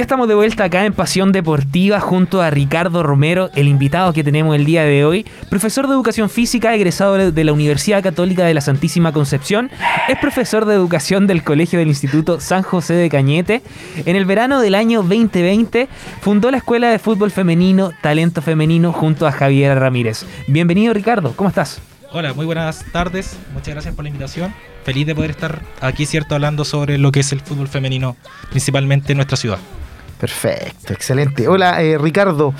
[0.00, 4.24] Ya estamos de vuelta acá en Pasión Deportiva junto a Ricardo Romero, el invitado que
[4.24, 8.54] tenemos el día de hoy, profesor de Educación Física egresado de la Universidad Católica de
[8.54, 9.70] la Santísima Concepción,
[10.08, 13.60] es profesor de Educación del Colegio del Instituto San José de Cañete.
[14.06, 15.86] En el verano del año 2020
[16.22, 20.24] fundó la Escuela de Fútbol Femenino Talento Femenino junto a Javier Ramírez.
[20.46, 21.78] Bienvenido Ricardo, ¿cómo estás?
[22.10, 24.54] Hola, muy buenas tardes, muchas gracias por la invitación.
[24.82, 28.16] Feliz de poder estar aquí, cierto, hablando sobre lo que es el fútbol femenino,
[28.48, 29.58] principalmente en nuestra ciudad.
[30.20, 31.48] Perfecto, excelente.
[31.48, 32.52] Hola, eh, Ricardo.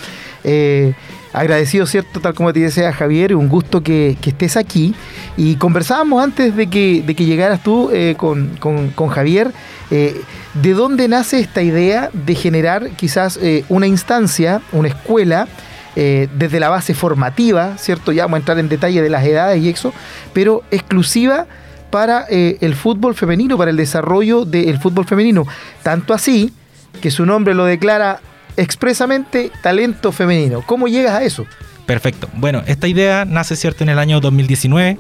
[0.43, 0.95] Eh,
[1.33, 2.19] agradecido, ¿cierto?
[2.19, 4.95] Tal como te decía Javier, un gusto que, estés aquí.
[5.37, 9.53] Y conversábamos antes de que, de que llegaras tú eh, con, Javier,
[9.91, 15.47] ¿de dónde nace esta idea de generar quizás una instancia, una escuela,
[15.95, 18.13] desde la base formativa, ¿cierto?
[18.13, 19.93] Ya vamos a entrar en detalle de las edades y eso,
[20.33, 21.47] pero exclusiva
[21.91, 25.47] para el fútbol femenino, para el desarrollo del fútbol femenino.
[25.83, 26.53] Tanto así
[27.01, 28.21] que su nombre lo declara
[28.57, 30.63] expresamente talento femenino.
[30.67, 31.47] ¿Cómo llegas a eso?
[31.87, 32.29] Perfecto.
[32.35, 34.99] Bueno, esta idea nace, ¿cierto?, en el año 2019,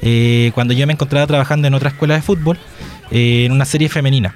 [0.00, 2.58] eh, cuando yo me encontraba trabajando en otra escuela de fútbol,
[3.10, 4.34] eh, en una serie femenina.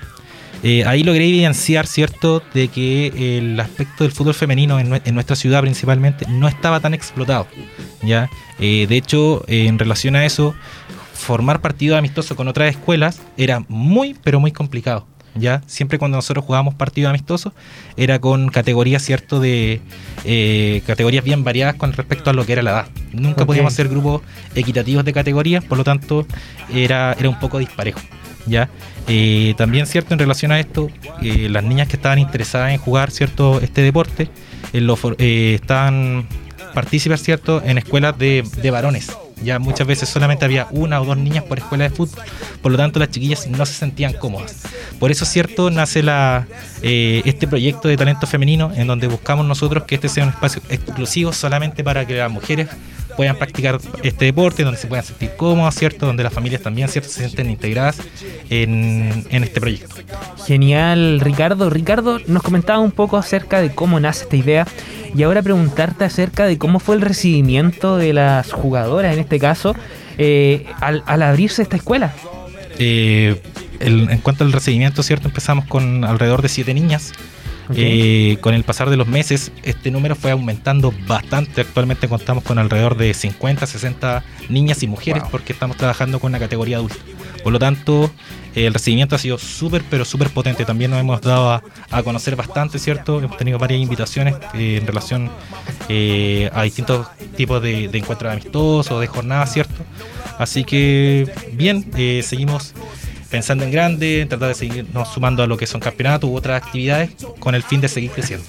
[0.62, 5.62] Eh, ahí logré evidenciar, ¿cierto?, de que el aspecto del fútbol femenino en, nuestra ciudad
[5.62, 7.47] principalmente no estaba tan explotado.
[8.03, 8.29] ¿ya?
[8.59, 10.55] de hecho, en relación a eso,
[11.15, 15.07] formar partido amistoso con otras escuelas era muy, pero muy complicado.
[15.39, 15.62] ¿Ya?
[15.67, 17.53] Siempre cuando nosotros jugábamos partidos amistosos
[17.97, 19.41] era con categorías, ¿cierto?
[19.41, 19.81] De
[20.25, 22.87] eh, categorías bien variadas con respecto a lo que era la edad.
[23.12, 24.23] Nunca podíamos hacer grupos
[24.55, 26.27] equitativos de categorías, por lo tanto
[26.73, 28.01] era, era un poco disparejo,
[28.47, 28.69] ¿ya?
[29.09, 30.15] Eh, también, ¿cierto?
[30.15, 30.89] En relación a esto,
[31.23, 33.61] eh, las niñas que estaban interesadas en jugar, ¿cierto?
[33.61, 34.28] Este deporte,
[34.73, 36.27] estaban
[36.75, 37.62] partícipes, ¿cierto?
[37.65, 39.11] En escuelas de, de varones,
[39.43, 42.25] ya muchas veces solamente había una o dos niñas por escuela de fútbol,
[42.63, 44.63] por lo tanto las chiquillas no se sentían cómodas.
[44.99, 46.47] Por eso, cierto, nace la,
[46.83, 50.63] eh, este proyecto de talento femenino en donde buscamos nosotros que este sea un espacio
[50.69, 52.69] exclusivo solamente para que las mujeres
[53.17, 56.07] puedan practicar este deporte, donde se puedan sentir cómodas, ¿cierto?
[56.07, 57.09] Donde las familias también, ¿cierto?
[57.09, 57.99] Se sienten integradas
[58.51, 59.95] en este proyecto.
[60.47, 61.71] Genial, Ricardo.
[61.71, 64.67] Ricardo nos comentaba un poco acerca de cómo nace esta idea
[65.16, 69.75] y ahora preguntarte acerca de cómo fue el recibimiento de las jugadoras, en este caso,
[70.19, 72.12] eh, al, abrirse esta escuela.
[72.78, 73.41] Eh,
[73.81, 75.28] en cuanto al recibimiento, ¿cierto?
[75.28, 77.12] Empezamos con alrededor de siete niñas
[77.75, 81.62] eh, con el pasar de los meses, este número fue aumentando bastante.
[81.62, 86.38] Actualmente contamos con alrededor de 50, 60 niñas y mujeres porque estamos trabajando con una
[86.38, 86.97] categoría adulta.
[87.43, 88.10] Por lo tanto,
[88.65, 90.65] el recibimiento ha sido súper, pero súper potente.
[90.65, 91.53] También nos hemos dado
[91.91, 93.19] a, conocer bastante, ¿cierto?
[93.19, 95.31] Hemos tenido varias invitaciones eh, en relación
[95.89, 97.06] eh, a distintos
[97.37, 99.75] tipos de, de encuentros amistosos, de jornadas, ¿cierto?
[100.39, 101.91] Así que, bien,
[102.22, 102.75] seguimos
[103.31, 106.62] pensando en grande, en tratar de seguirnos sumando a lo que son campeonatos u otras
[106.62, 108.47] actividades con el fin de seguir creciendo.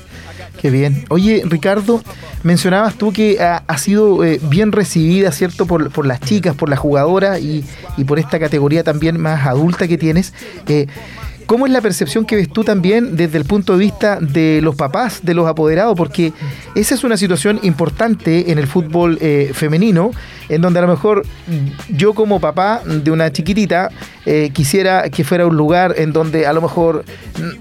[0.60, 1.06] Qué bien.
[1.10, 2.02] Oye, Ricardo,
[2.44, 7.40] mencionabas tú que ha, sido eh, bien recibida, ¿cierto?, por, las chicas, por las jugadoras
[7.40, 7.64] y,
[8.06, 10.34] por esta categoría también más adulta que tienes.
[10.68, 10.88] Eh,
[11.48, 14.76] ¿Cómo es la percepción que ves tú también desde el punto de vista de los
[14.76, 15.96] papás, de los apoderados?
[15.96, 16.34] Porque
[16.76, 20.12] esa es una situación importante en el fútbol eh, femenino,
[20.50, 21.26] en donde a lo mejor
[21.88, 23.92] yo como papá de una chiquitita
[24.30, 27.06] eh, quisiera que fuera un lugar en donde a lo mejor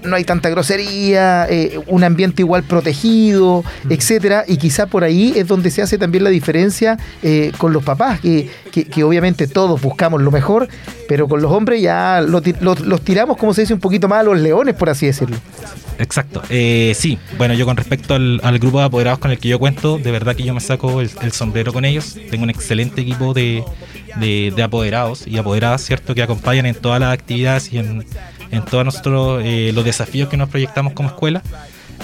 [0.03, 5.47] no hay tanta grosería, eh, un ambiente igual protegido, etcétera, y quizá por ahí es
[5.47, 6.97] donde se hace también la diferencia
[7.57, 10.67] con los papás, que, obviamente todos buscamos lo mejor,
[11.07, 14.37] pero con los hombres ya los tiramos, como se dice, un poquito más a los
[14.37, 15.37] leones, por así decirlo.
[15.99, 16.41] Exacto.
[16.49, 19.97] Eh, sí, bueno, yo con respecto al, grupo de apoderados con el que yo cuento,
[19.97, 22.17] de verdad que yo me saco el, sombrero con ellos.
[22.29, 23.63] Tengo un excelente equipo de,
[24.63, 26.15] apoderados y apoderadas, ¿cierto?
[26.15, 28.05] Que acompañan en todas las actividades y en,
[28.51, 31.41] en todos nosotros eh, los desafíos que nos proyectamos como escuela.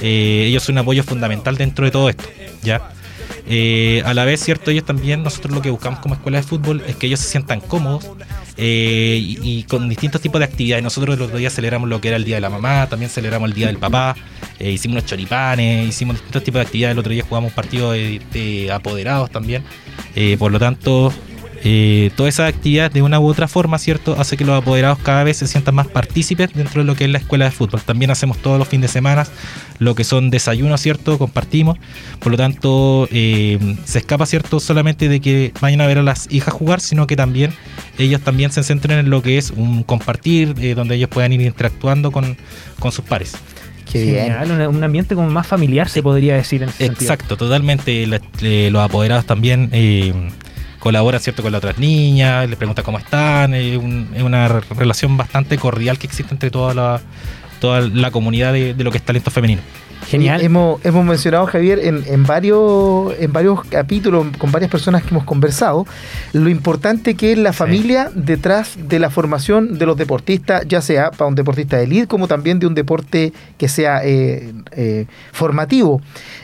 [0.01, 2.25] Eh, ellos son un apoyo fundamental dentro de todo esto,
[2.61, 2.89] ¿ya?
[3.45, 6.81] Eh, a la vez, cierto, ellos también, nosotros lo que buscamos como escuela de fútbol
[6.87, 8.09] es que ellos se sientan cómodos
[8.57, 10.83] eh, y, con distintos tipos de actividades.
[10.83, 13.49] Nosotros los otro día celebramos lo que era el Día de la Mamá, también celebramos
[13.49, 14.15] el Día del Papá,
[14.59, 16.93] hicimos unos choripanes, hicimos distintos tipos de actividades.
[16.93, 19.63] El otro día jugamos un partido de apoderados también.
[20.39, 21.13] por lo tanto,
[21.65, 24.19] eh, toda esa actividad de una u otra forma, ¿cierto?
[24.19, 27.09] Hace que los apoderados cada vez se sientan más partícipes dentro de lo que es
[27.09, 27.81] la escuela de fútbol.
[27.81, 29.25] También hacemos todos los fines de semana
[29.79, 31.17] lo que son desayunos, ¿cierto?
[31.17, 31.77] Compartimos.
[32.19, 34.59] Por lo tanto, eh, se escapa, ¿cierto?
[34.59, 37.53] Solamente de que vayan a ver a las hijas jugar, sino que también
[37.97, 41.39] ellos también se centren en lo que es un compartir, eh, donde ellos puedan ir
[41.39, 42.35] interactuando con,
[42.91, 43.35] sus pares.
[43.89, 44.35] Qué bien.
[44.67, 46.61] Un, ambiente como más familiar, se podría decir.
[46.63, 48.05] En Exacto, totalmente.
[48.05, 49.69] los apoderados también
[50.83, 55.97] colabora cierto con las otras niñas, le pregunta cómo están, es, una relación bastante cordial
[55.97, 57.01] que existe entre todas las
[57.61, 59.61] toda la comunidad de, de lo que es talento femenino.
[60.05, 60.41] Genial.
[60.41, 65.23] Hemos, hemos mencionado, Javier, en, en, varios, en varios capítulos con varias personas que hemos
[65.23, 65.85] conversado,
[66.33, 71.11] lo importante que es la familia detrás de la formación de los deportistas, ya sea
[71.11, 76.01] para un deportista de elite como también de un deporte que sea eh, eh, formativo.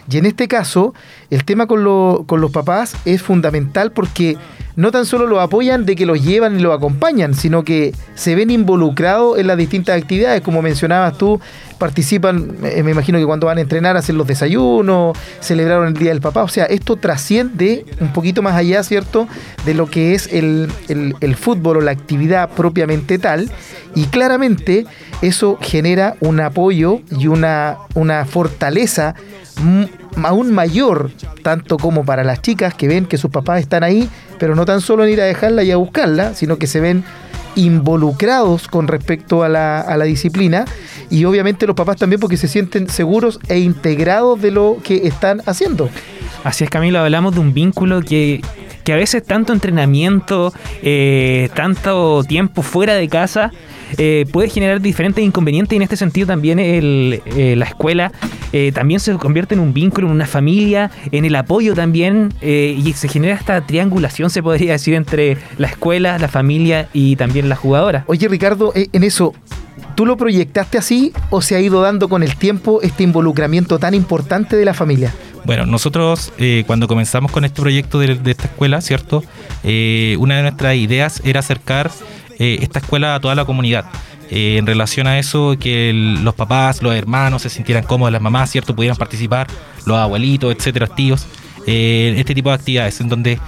[0.10, 0.94] Y en este caso,
[1.30, 4.38] el tema con, lo, con los papás es fundamental porque
[4.76, 8.34] no tan solo los apoyan de que los llevan y los acompañan, sino que se
[8.34, 11.40] ven involucrados en las distintas actividades, como mencionabas tú,
[11.78, 16.12] participan, eh, me imagino que cuando van a entrenar hacen los desayunos, celebraron el Día
[16.12, 19.28] del Papá, o sea, esto trasciende un poquito más allá, ¿cierto?,
[19.66, 23.52] de lo que es el, el, el fútbol o la actividad propiamente tal,
[23.96, 24.86] y claramente
[25.22, 29.16] eso genera un apoyo y una, una fortaleza
[30.24, 31.12] aún mayor,
[31.44, 34.82] tanto como para las chicas que ven que sus papás están ahí, pero no tan
[34.82, 37.04] solo en ir a dejarla y a buscarla, sino que se ven
[37.56, 40.66] involucrados con respecto a la, a la disciplina
[41.10, 45.42] y obviamente los papás también porque se sienten seguros e integrados de lo que están
[45.46, 45.90] haciendo.
[46.44, 48.42] Así es, Camilo, hablamos de un vínculo que,
[48.84, 53.52] que a veces tanto entrenamiento, eh, tanto tiempo fuera de casa,
[53.98, 58.12] eh, puede generar diferentes inconvenientes y en este sentido también el, eh, la escuela
[58.52, 62.76] eh, también se convierte en un vínculo, en una familia, en el apoyo también eh,
[62.78, 67.50] y se genera esta triangulación, se podría decir, entre la escuela, la familia y también
[67.50, 68.04] la jugadora.
[68.08, 69.34] Oye Ricardo, eh, en eso,
[69.96, 73.94] ¿tú lo proyectaste así o se ha ido dando con el tiempo este involucramiento tan
[73.94, 75.14] importante de la familia?
[75.46, 79.24] Bueno, nosotros eh, cuando comenzamos con este proyecto de, de esta escuela, ¿cierto?
[79.64, 81.92] Eh, una de nuestras ideas era acercar
[82.40, 83.86] eh, esta escuela a toda la comunidad.
[84.32, 88.52] Eh, en relación a eso, que los papás, los hermanos se sintieran cómodos, las mamás,
[88.52, 88.76] ¿cierto?
[88.76, 89.48] Pudieran participar,
[89.86, 91.26] los abuelitos, etcétera, tíos,
[91.66, 93.40] eh, este tipo de actividades, en donde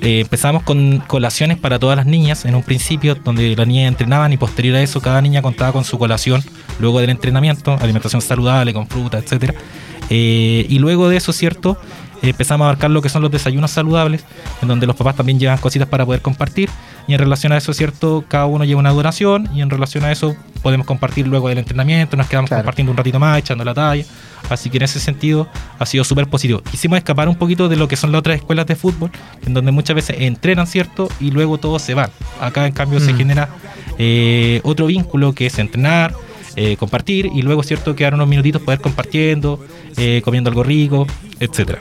[0.00, 4.32] eh, empezamos con colaciones para todas las niñas en un principio, donde las niñas entrenaban
[4.32, 6.42] y posterior a eso cada niña contaba con su colación
[6.78, 9.54] luego del entrenamiento, alimentación saludable, con fruta, etcétera.
[10.08, 11.78] Y luego de eso, ¿cierto?
[12.22, 14.24] Empezamos a abarcar lo que son los desayunos saludables,
[14.62, 16.68] en donde los papás también llevan cositas para poder compartir.
[17.08, 18.24] Y en relación a eso, ¿cierto?
[18.28, 22.16] Cada uno lleva una donación y en relación a eso podemos compartir luego del entrenamiento,
[22.16, 22.62] nos quedamos Claro.
[22.62, 24.04] compartiendo un ratito más, echando la talla.
[24.48, 26.60] Así que en ese sentido ha sido súper positivo.
[26.70, 29.10] Quisimos escapar un poquito de lo que son las otras escuelas de fútbol,
[29.46, 31.08] en donde muchas veces entrenan, ¿cierto?
[31.20, 32.10] Y luego todos se van.
[32.40, 33.16] Acá en cambio se Mm.
[33.16, 33.48] genera
[33.98, 36.14] eh, otro vínculo que es entrenar,
[36.56, 37.94] eh, compartir y luego, ¿cierto?
[37.94, 39.62] Quedar unos minutitos poder compartiendo,
[39.96, 41.06] eh, comiendo algo rico,
[41.38, 41.80] etcétera.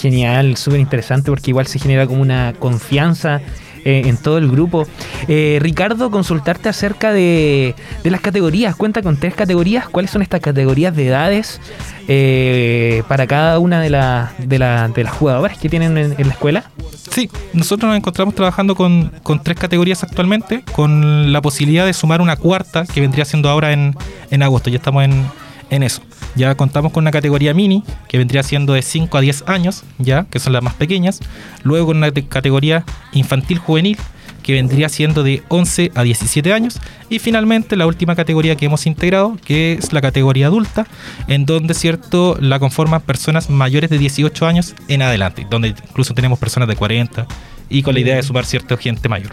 [0.00, 3.40] Genial, súper interesante porque igual se genera como una confianza
[3.84, 4.86] eh, en todo el grupo.
[5.28, 8.76] Eh, Ricardo, consultarte acerca de, de las categorías.
[8.76, 9.88] Cuenta con tres categorías.
[9.88, 11.60] ¿Cuáles son estas categorías de edades
[12.08, 16.32] eh, para cada una de, la- de, la- de las jugadoras que tienen en, la
[16.32, 16.64] escuela?
[17.10, 22.20] Sí, nosotros nos encontramos trabajando con, con tres categorías actualmente, con la posibilidad de sumar
[22.20, 23.94] una cuarta que vendría siendo ahora en,
[24.30, 24.70] en agosto.
[24.70, 25.24] Ya estamos en,
[25.70, 26.02] en eso.
[26.36, 30.26] Ya contamos con una categoría mini que vendría siendo de 5 a 10 años, ya,
[30.30, 31.20] que son las más pequeñas.
[31.62, 33.96] Luego con una te- categoría infantil juvenil
[34.42, 36.80] que vendría siendo de 11 a 17 años.
[37.10, 40.86] Y finalmente la última categoría que hemos integrado, que es la categoría adulta,
[41.28, 46.38] en donde, cierto, la conforman personas mayores de 18 años en adelante, donde incluso tenemos
[46.38, 47.26] personas de 40
[47.68, 49.32] y con la idea de sumar cierta gente mayor.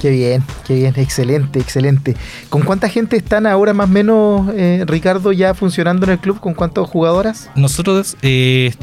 [0.00, 2.14] Qué bien, qué bien, excelente, excelente.
[2.48, 6.38] ¿Con cuánta gente están ahora más o menos, eh, Ricardo, ya funcionando en el club?
[6.38, 7.50] ¿Con cuántas jugadoras?
[7.54, 8.74] Nosotros eh,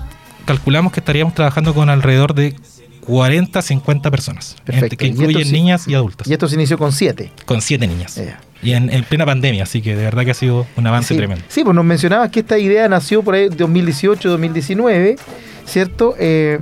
[0.45, 2.55] calculamos que estaríamos trabajando con alrededor de
[3.01, 4.97] 40 50 personas, Perfecto.
[4.97, 7.31] que incluyen niñas y adultas, Y esto se inició con siete.
[7.45, 8.17] con 7 niñas.
[8.17, 11.09] Eh, Y en, en plena pandemia, así que de verdad que ha sido un avance
[11.09, 11.43] sí, tremendo.
[11.49, 15.17] Sí, pues nos mencionabas que esta idea nació por ahí 2018, 2019,
[15.65, 16.15] ¿cierto?
[16.17, 16.59] Eh,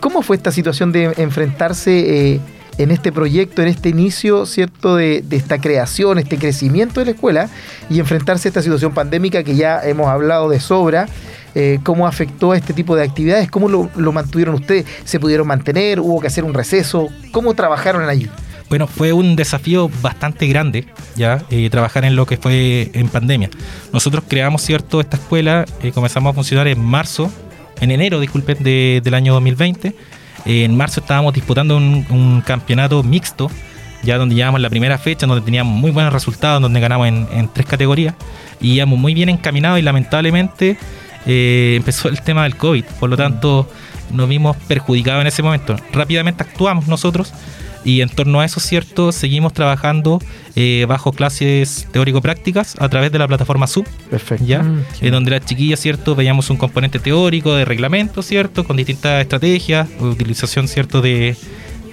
[0.00, 2.40] ¿Cómo fue esta situación de enfrentarse eh,
[2.78, 4.96] en este proyecto, en este inicio, ¿cierto?
[4.96, 7.48] De, esta creación, este crecimiento de la escuela
[7.88, 11.06] y enfrentarse a esta situación pandémica que ya hemos hablado de sobra.
[11.54, 13.50] eh, ¿Cómo afectó a este tipo de actividades?
[13.50, 14.84] ¿Cómo lo, lo mantuvieron ustedes?
[15.04, 16.00] ¿Se pudieron mantener?
[16.00, 17.08] ¿Hubo que hacer un receso?
[17.32, 18.28] ¿Cómo trabajaron allí?
[18.68, 23.48] Bueno, fue un desafío bastante grande ya eh, trabajar en lo que fue en pandemia.
[23.92, 27.30] Nosotros creamos cierto esta escuela, eh, comenzamos a funcionar en marzo,
[27.80, 29.94] en enero, disculpen, de- del año 2020.
[30.46, 33.50] Eh, en marzo estábamos disputando un, un campeonato mixto,
[34.02, 37.48] ya donde llevamos la primera fecha, donde teníamos muy buenos resultados, donde ganamos en, en
[37.48, 38.14] tres categorías
[38.60, 40.78] y íbamos muy bien encaminados y lamentablemente
[41.26, 43.68] eh, empezó el tema del COVID, por lo tanto
[44.12, 45.76] nos vimos perjudicados en ese momento.
[45.92, 47.32] Rápidamente actuamos nosotros
[47.86, 50.18] y en torno a eso, cierto, seguimos trabajando
[50.56, 54.44] eh, bajo clases teórico-prácticas a través de la plataforma Sub, Perfecto.
[54.44, 54.64] ¿ya?
[54.64, 56.16] Mm, En donde las chiquillas, ¿cierto?
[56.16, 58.64] Veíamos un componente teórico de reglamento, ¿cierto?
[58.64, 61.00] Con distintas estrategias, utilización, ¿cierto?
[61.00, 61.36] De,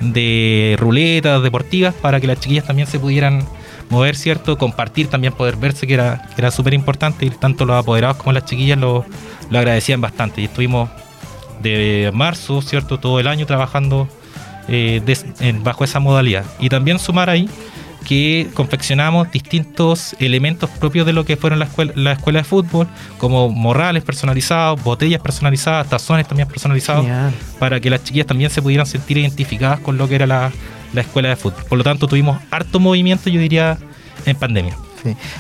[0.02, 3.46] de ruletas deportivas para que las chiquillas también se pudieran
[3.92, 4.58] mover, ¿cierto?
[4.58, 8.34] Compartir, también poder verse, que era, que era súper importante, y tanto los apoderados como
[8.34, 9.06] las chiquillas lo,
[9.52, 10.42] lo agradecían bastante.
[10.42, 10.90] Y estuvimos
[11.62, 13.00] de marzo, ¿cierto?
[13.00, 14.10] Todo el año trabajando
[14.68, 16.46] eh, des- en- bajo esa modalidad.
[16.60, 17.50] Y también sumar ahí
[18.06, 22.86] que confeccionamos distintos elementos propios de lo que fueron la escuela, la escuela de fútbol,
[23.18, 27.34] como morrales personalizados, botellas personalizadas, tazones también personalizados, Genial.
[27.60, 30.52] para que las chiquillas también se pudieran sentir identificadas con lo que era la,
[30.92, 31.64] la escuela de fútbol.
[31.70, 33.78] Por lo tanto, tuvimos harto movimiento, yo diría,
[34.26, 34.76] en pandemia.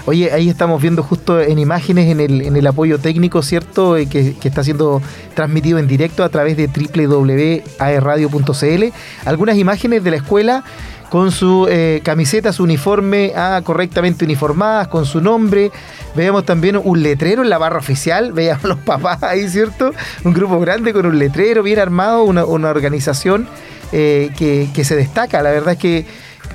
[0.05, 3.97] Oye, ahí estamos viendo justo en imágenes en el, apoyo técnico, ¿cierto?
[3.97, 5.01] Eh, Que, está siendo
[5.33, 8.83] transmitido en directo a través de www.aerradio.cl.
[9.25, 10.63] Algunas imágenes de la escuela
[11.09, 15.71] con su eh, camiseta, su uniforme ah, correctamente uniformadas, con su nombre.
[16.15, 19.91] Veíamos también un letrero en la barra oficial, veíamos los papás ahí, ¿cierto?
[20.23, 23.47] Un grupo grande con un letrero bien armado, una, organización
[23.91, 25.43] eh, que se destaca.
[25.43, 26.05] La verdad es que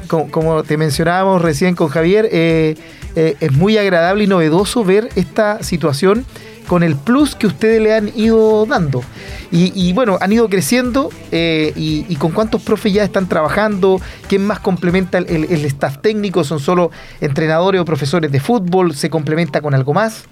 [0.08, 2.76] como, te mencionábamos recién con Javier, eh,
[3.14, 6.24] eh, es muy agradable y novedoso ver esta situación
[6.66, 9.02] con el plus que ustedes le han ido dando.
[9.50, 13.98] Y, bueno, han ido creciendo eh, y, con cuántos profes ya están trabajando,
[14.28, 16.90] quién más complementa el staff técnico, son solo
[17.22, 20.24] entrenadores o profesores de fútbol, se complementa con algo más.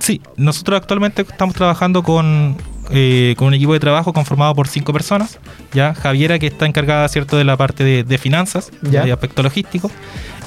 [0.00, 2.56] Sí, nosotros actualmente estamos trabajando con,
[2.90, 5.38] eh, con un equipo de trabajo conformado por cinco personas.
[5.72, 9.04] Ya Javiera, que está encargada, ¿cierto?, de la parte de, de finanzas, Ya.
[9.04, 9.90] de aspecto logístico.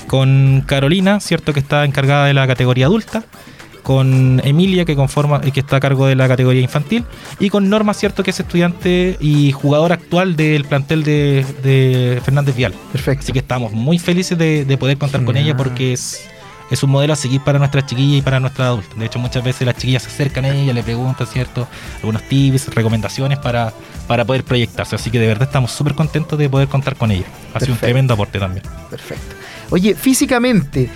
[0.08, 3.24] Con Carolina, ¿cierto?, que está encargada de la categoría adulta.
[3.84, 7.04] Con Emilia, que conforma, que está a cargo de la categoría infantil.
[7.40, 12.56] Y con Norma, ¿cierto?, que es estudiante y jugador actual del plantel de, de Fernández
[12.56, 12.74] Vial.
[12.92, 13.24] Perfecto.
[13.24, 16.22] Así que estamos muy felices de, de poder contar con ella porque es,
[16.72, 18.98] es un modelo a seguir para nuestras chiquillas y para nuestras adultas.
[18.98, 21.68] De hecho, muchas veces las chiquillas se acercan a ella, le preguntan, ¿cierto?
[21.98, 23.74] Algunos tips, recomendaciones para,
[24.08, 24.96] para poder proyectarse.
[24.96, 27.26] Así que de verdad estamos súper contentos de poder contar con ella.
[27.54, 28.64] Ha sido un tremendo aporte también.
[28.90, 29.36] Perfecto.
[29.70, 30.90] Oye, físicamente,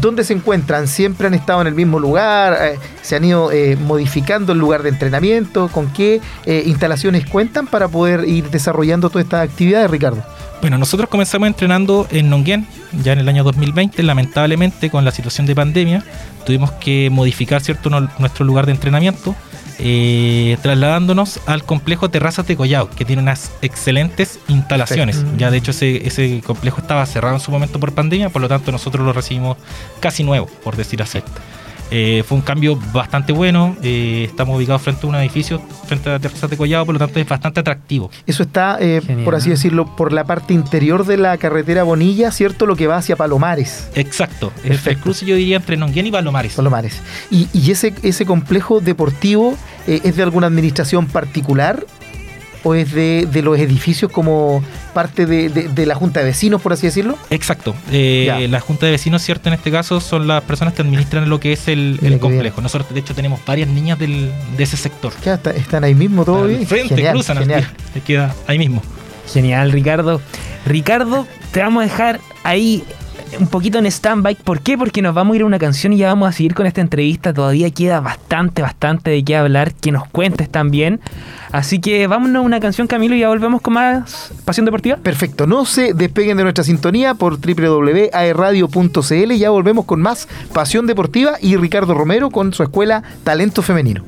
[0.00, 0.88] ¿dónde se encuentran?
[0.88, 2.56] ¿Siempre han estado en el mismo lugar?
[2.60, 5.68] Eh, ¿Se han ido eh, modificando el lugar de entrenamiento?
[5.68, 10.24] ¿Con qué eh, instalaciones cuentan para poder ir desarrollando todas estas actividades, Ricardo?
[10.60, 12.66] Bueno, nosotros comenzamos entrenando en Nonguén
[13.02, 14.02] ya en el año 2020.
[14.02, 16.04] Lamentablemente, con la situación de pandemia,
[16.44, 19.34] tuvimos que modificar cierto no- nuestro lugar de entrenamiento,
[19.78, 25.16] eh, trasladándonos al complejo Terrazas de Collao, que tiene unas excelentes instalaciones.
[25.16, 25.38] Perfecto.
[25.38, 28.48] Ya de hecho ese, ese complejo estaba cerrado en su momento por pandemia, por lo
[28.48, 29.56] tanto nosotros lo recibimos
[30.00, 31.20] casi nuevo, por decir así.
[31.90, 33.76] Eh, fue un cambio bastante bueno.
[33.82, 37.18] eh, estamos ubicados frente a un edificio, frente a Terrazas de Collao, por lo tanto
[37.18, 38.10] es bastante atractivo.
[38.26, 39.24] Eso está, eh, Genial.
[39.24, 42.66] por así decirlo, por la parte interior de la carretera Bonilla, ¿cierto?
[42.66, 43.88] Lo que va hacia Palomares.
[43.94, 44.52] Exacto.
[44.64, 46.54] El cruce yo diría entre Nonguén y Palomares.
[46.54, 47.00] Palomares.
[47.30, 49.56] ¿Y, y ese, ese complejo deportivo
[49.86, 51.84] eh, es de alguna administración particular?
[52.62, 54.62] ¿O es de, de los edificios como
[54.92, 57.16] parte de, de- de la Junta de Vecinos, por así decirlo?
[57.30, 57.74] Exacto.
[57.90, 61.40] Eh, la Junta de Vecinos, cierto, en este caso son las personas que administran lo
[61.40, 62.60] que es el, complejo.
[62.60, 65.12] Nosotros, de hecho, tenemos varias niñas del, de ese sector.
[65.24, 66.66] Ya está- están ahí mismo todo Al bien.
[66.66, 67.66] frente, Genial, cruzan, genial.
[67.94, 68.82] te queda ahí mismo.
[69.32, 70.20] Genial, Ricardo.
[70.66, 72.84] Ricardo, te vamos a dejar ahí
[73.38, 74.36] un poquito en stand-by.
[74.36, 74.76] ¿Por qué?
[74.76, 76.80] Porque nos vamos a ir a una canción y ya vamos a seguir con esta
[76.80, 77.32] entrevista.
[77.32, 81.00] Todavía queda bastante, bastante de qué hablar, que nos cuentes también.
[81.52, 84.96] Así que vámonos a una canción, Camilo, y ya volvemos con más Pasión Deportiva.
[84.96, 89.32] Perfecto, no se despeguen de nuestra sintonía por www.aerradio.cl.
[89.34, 94.04] Ya volvemos con más Pasión Deportiva y Ricardo Romero con su escuela Talento Femenino.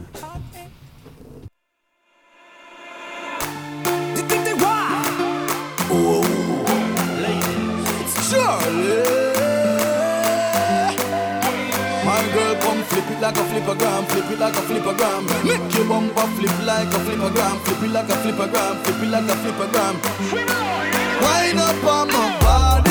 [12.23, 15.23] My girl, come flip it like a flippergram, flip it like a flippergram.
[15.43, 19.25] Make your bumper flip like a flippergram, flip it like a flippergram, flip it like
[19.25, 19.95] a flippergram.
[21.23, 22.82] Wind up on my body,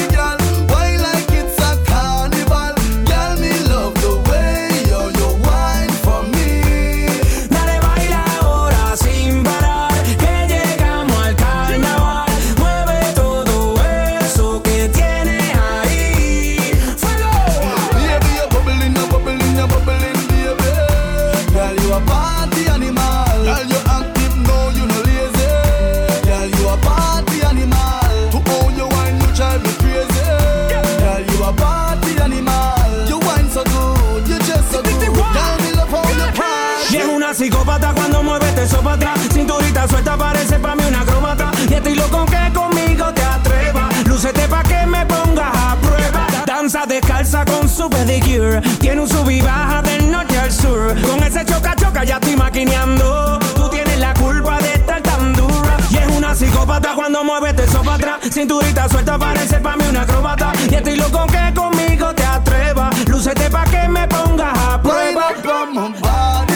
[48.12, 48.62] pedicure.
[48.80, 50.96] Tiene un sub y baja del norte al sur.
[51.01, 53.39] Con ese choca choca ya estoy maquineando.
[53.56, 55.77] Tú tienes la culpa de estar tan dura.
[55.89, 58.34] Y es una psicópata para cuando mueves eso para atrás.
[58.34, 60.51] Cinturita suelta parece pa' mí una acróbata.
[60.70, 63.08] Y estoy loco que conmigo te atrevas.
[63.08, 66.50] Lúcete pa' que me pongas a prueba.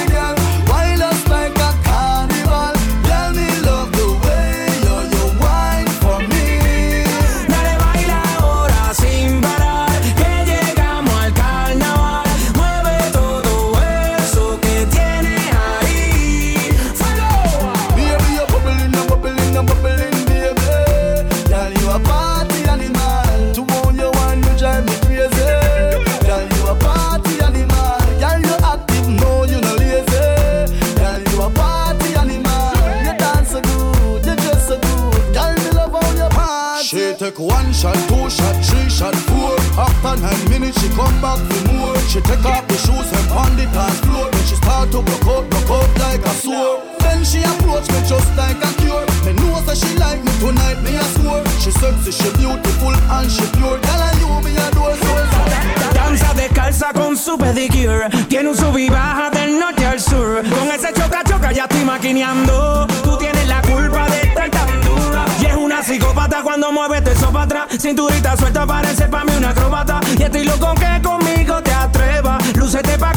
[40.86, 41.98] She come back for more.
[42.10, 44.30] She take off the shoes and pound the dance floor.
[44.30, 46.82] Then she start to broke out, broke out like a sword.
[47.00, 49.06] Then she approach me just like a cure.
[49.26, 51.42] Me know that she like me tonight, me a score.
[51.62, 53.78] She sexy, she beautiful and she pure.
[53.82, 55.14] Girl, and you me adore so.
[55.94, 58.10] Danza descalza con su pedicure.
[58.30, 60.44] Tiene un sub y baja del norte al sur.
[60.44, 62.86] Con ese choca choca ya estoy maquineando.
[63.04, 65.26] Tú tienes la culpa de estar tan dura.
[65.42, 67.15] Y es una psicópata cuando para
[67.80, 70.00] Cinturita suelta parece pa' mí una acróbata.
[70.18, 72.56] Y estoy loco que conmigo te atrevas.
[72.56, 73.15] Lúcete pa'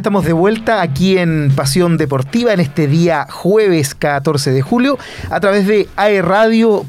[0.00, 5.40] estamos de vuelta aquí en Pasión Deportiva en este día jueves 14 de julio a
[5.40, 6.86] través de aerradio.cl.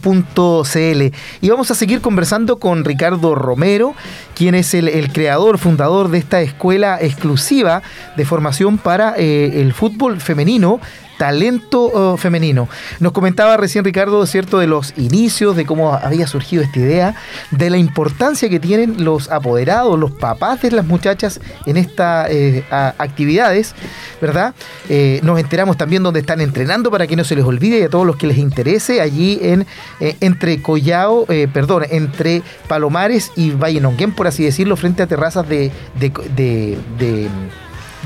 [1.41, 3.95] Y vamos a seguir conversando con Ricardo Romero,
[4.33, 7.81] quien es el, creador, fundador de esta escuela exclusiva
[8.15, 10.79] de formación para eh, el fútbol femenino
[11.21, 12.67] talento eh, femenino.
[12.99, 17.13] Nos comentaba recién Ricardo, ¿cierto?, de los inicios, de cómo había surgido esta idea,
[17.51, 22.63] de la importancia que tienen los apoderados, los papás de las muchachas en estas eh,
[22.97, 23.75] actividades,
[24.19, 24.55] ¿verdad?
[24.89, 27.89] Eh, nos enteramos también dónde están entrenando para que no se les olvide y a
[27.89, 29.67] todos los que les interese, allí en
[29.99, 35.47] eh, entre Collao, perdón, entre Palomares y Valle Nonguén, por así decirlo, frente a terrazas
[35.47, 37.29] de, de-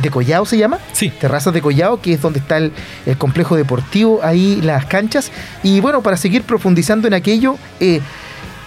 [0.02, 0.80] de Collao se llama.
[0.94, 1.10] Sí.
[1.10, 2.72] Terrazas de Collao, que es donde está el,
[3.06, 5.32] el complejo deportivo, ahí las canchas.
[5.64, 8.02] Y bueno, para seguir profundizando en aquello, eh,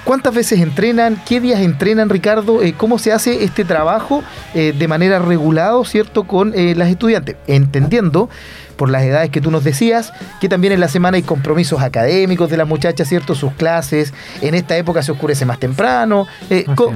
[0.04, 1.20] ¿cuántas veces entrenan?
[1.26, 2.62] ¿Qué días entrenan, Ricardo?
[2.62, 4.22] Eh, ¿Cómo se hace este trabajo
[4.54, 7.37] eh, de manera regulado, ¿cierto?, con eh, las estudiantes.
[7.46, 8.28] Entendiendo,
[8.76, 12.48] por las edades que tú nos decías, que también en la semana hay compromisos académicos
[12.50, 13.34] de las muchachas, ¿cierto?
[13.34, 14.14] Sus clases.
[14.40, 16.26] En esta época se oscurece más temprano.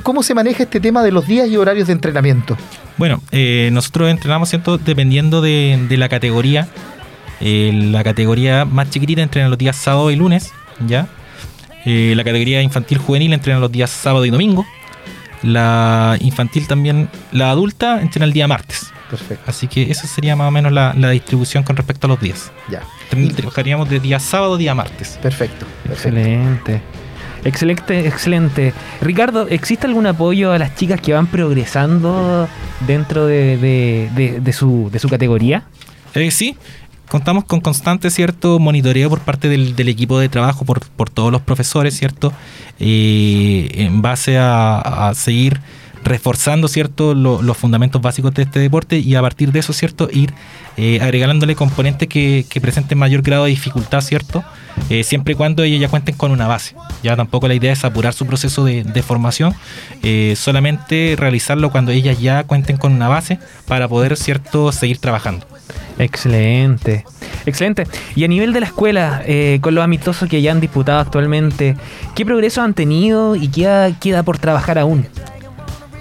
[0.02, 2.56] ¿cómo, se maneja este tema de los días y horarios de entrenamiento?
[2.96, 4.78] Bueno, eh, nosotros entrenamos, ¿cierto?
[4.78, 6.68] Dependiendo de, de la categoría.
[7.40, 10.52] La categoría más chiquitita entrena los días sábado y lunes,
[10.86, 11.08] ¿ya?
[11.84, 14.64] Eh, la categoría infantil juvenil entrena los días sábado y domingo.
[15.42, 18.92] La infantil también, la adulta entrena el día martes.
[19.10, 19.44] Perfecto.
[19.50, 22.52] Así que esa sería más o menos la, la distribución con respecto a los días.
[22.70, 22.82] Ya.
[23.34, 25.18] Trabajaríamos de día sábado a día martes.
[25.20, 25.66] Perfecto.
[25.84, 25.92] perfecto.
[26.08, 26.80] Excelente.
[27.44, 28.72] Excelente, excelente.
[29.00, 32.48] Ricardo, ¿existe algún apoyo a las chicas que van progresando
[32.86, 35.64] dentro de, de- de- de su, de su categoría?
[36.14, 36.56] Eh, sí,
[37.12, 41.94] contamos con constante cierto monitoreo por parte del, equipo de trabajo, por, todos los profesores,
[41.94, 42.32] ¿cierto?
[42.80, 45.60] Eh, en base a, seguir
[46.04, 47.14] reforzando, ¿cierto?
[47.14, 50.08] Lo- los fundamentos básicos de este deporte y a partir de eso, ¿cierto?
[50.10, 50.32] Ir
[50.78, 54.42] eh, agregándole componentes que, presenten mayor grado de dificultad, ¿cierto?
[54.88, 56.74] Eh, siempre y cuando ellos ya cuenten con una base.
[57.02, 59.54] Ya tampoco la idea es apurar su proceso de, de formación,
[60.02, 65.51] eh, solamente realizarlo cuando ellas ya cuenten con una base para poder, ¿cierto?, seguir trabajando.
[65.98, 67.04] Excelente.
[67.46, 67.86] Excelente.
[68.14, 71.76] Y a nivel de la escuela, eh, con los amistosos que ya han disputado actualmente,
[72.14, 75.06] ¿qué progreso han tenido y qué queda por trabajar aún?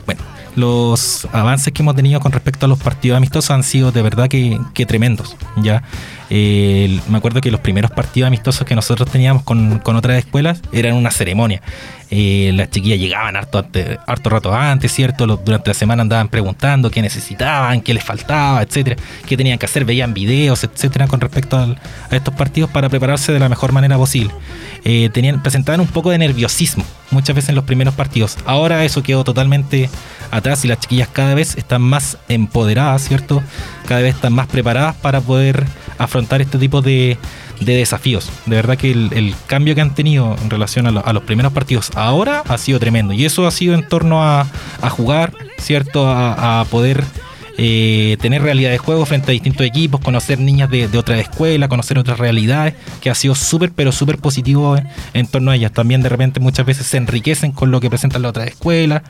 [0.06, 0.22] Bueno,
[0.56, 4.28] los avances que hemos tenido con respecto a los partidos amistosos han sido de verdad
[4.28, 5.36] que, que tremendos.
[5.58, 5.84] ¿ya?
[6.34, 10.62] Eh, me acuerdo que los primeros partidos amistosos que nosotros teníamos con, con otras escuelas
[10.72, 11.62] eran una ceremonia.
[12.14, 13.66] Eh, las chiquillas llegaban harto,
[14.08, 15.26] harto rato antes, ¿cierto?
[15.28, 19.84] Durante la semana andaban preguntando qué necesitaban, qué les faltaba, etcétera, qué tenían que hacer,
[19.84, 24.34] veían videos, etcétera, con respecto a estos partidos para prepararse de la mejor manera posible.
[24.84, 28.38] Eh, tenían, presentaban un poco de nerviosismo muchas veces en los primeros partidos.
[28.46, 29.90] Ahora eso quedó totalmente
[30.32, 33.44] atrás y las chiquillas cada vez están más empoderadas, ¿cierto?
[33.88, 35.66] Cada vez están más preparadas para poder
[35.98, 37.18] afrontar este tipo de,
[37.60, 38.30] de desafíos.
[38.46, 41.54] De verdad que el, el cambio que han tenido en relación a, a los primeros
[41.54, 43.14] partidos ahora ha sido tremendo.
[43.14, 44.48] Y eso ha sido en torno a,
[44.82, 46.08] a jugar, ¿cierto?
[46.08, 47.04] A, poder
[47.58, 51.68] eh, tener realidad de juego frente a distintos equipos, conocer niñas de, de otra escuela,
[51.68, 55.72] conocer otras realidades, que ha sido súper, pero súper positivo en, en torno a ellas.
[55.72, 59.04] También de repente muchas veces se enriquecen con lo que presentan las otras escuelas,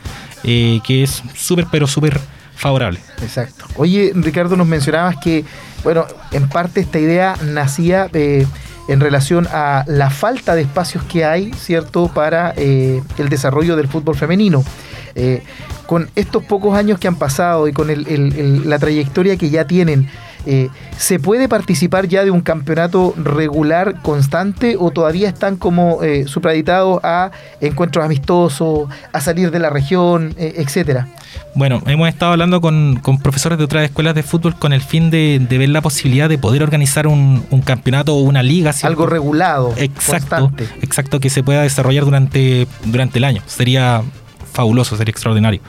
[0.44, 2.20] eh, que es súper, pero súper
[2.62, 3.00] favorable.
[3.24, 3.66] Exacto.
[3.76, 5.44] Oye, Ricardo, nos mencionabas que,
[5.84, 8.46] bueno, en parte esta idea nacía eh,
[8.88, 13.88] en relación a la falta de espacios que hay, ¿cierto?, para eh, el desarrollo del
[13.88, 14.64] fútbol femenino.
[15.16, 15.42] Eh,
[15.88, 20.08] con estos pocos años que han pasado y con el- la trayectoria que ya tienen,
[20.98, 27.00] ¿se puede participar ya de un campeonato regular, constante, o todavía están como eh, supraditados
[27.04, 31.08] a encuentros amistosos, a salir de la región, etcétera?
[31.54, 35.10] Bueno, hemos estado hablando con, con profesores de otras escuelas de fútbol con el fin
[35.10, 38.72] de, de ver la posibilidad de poder organizar un, un campeonato o una liga.
[38.74, 38.88] ¿cierto?
[38.88, 40.70] Algo regulado, Exacto, constante.
[40.82, 43.42] exacto, que se pueda desarrollar durante, durante el año.
[43.48, 44.02] Sería
[44.54, 45.62] fabuloso, sería extraordinario.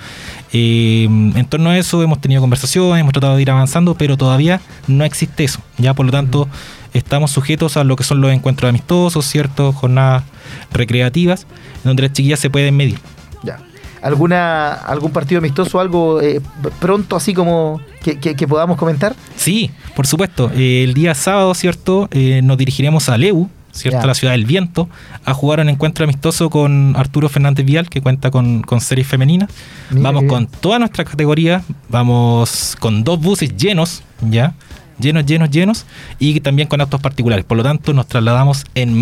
[0.53, 4.61] Eh, en torno a eso hemos tenido conversaciones, hemos tratado de ir avanzando, pero todavía
[4.87, 5.61] no existe eso.
[5.79, 6.49] Ya por lo tanto,
[6.93, 9.73] estamos sujetos a lo que son los encuentros amistosos, ¿cierto?
[9.73, 10.25] Jornadas
[10.73, 11.47] recreativas,
[11.85, 12.99] donde las chiquillas se pueden medir.
[13.43, 13.61] Ya.
[14.03, 16.41] ¿Alguna, ¿Algún partido amistoso, algo eh,
[16.81, 19.15] pronto así como que, que- que podamos comentar?
[19.37, 20.51] Sí, por supuesto.
[20.55, 22.09] Eh, el día sábado, ¿cierto?
[22.11, 23.99] Eh, nos dirigiremos a Leu, ¿cierto?
[23.99, 24.05] Ya.
[24.05, 24.89] A la ciudad del viento,
[25.25, 29.49] a jugar un encuentro amistoso con Arturo Fernández Vial, que cuenta con, con series femeninas.
[29.91, 34.55] Mira vamos con toda nuestra categoría, vamos con dos buses llenos, ¿ya?
[34.99, 35.87] Llenos, llenos, llenos,
[36.19, 37.45] y también con autos particulares.
[37.45, 38.99] Por lo tanto, nos trasladamos en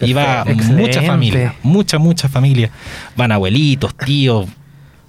[0.00, 0.06] masa.
[0.06, 0.64] Y va Perfecto.
[0.72, 1.06] mucha Excelente.
[1.08, 2.70] familia, mucha, mucha familia.
[3.16, 4.46] Van abuelitos, tíos,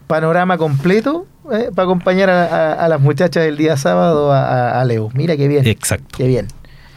[0.08, 4.44] Panorama completo eh, para acompañar a, a- a las muchachas el día sábado a,
[4.78, 5.10] a- a Leo.
[5.14, 5.66] Mira qué bien.
[5.66, 6.18] exacto.
[6.18, 6.48] Qué bien.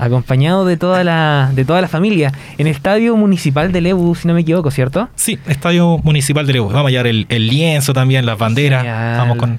[0.00, 2.32] Acompañado de toda la, de toda la familia.
[2.56, 5.08] En el estadio municipal de Lebu, si no me equivoco, ¿cierto?
[5.16, 6.68] Sí, Estadio Municipal de Leu.
[6.68, 8.82] Vamos a llevar el, el lienzo también, las banderas.
[8.82, 9.18] Genial.
[9.18, 9.58] Vamos con,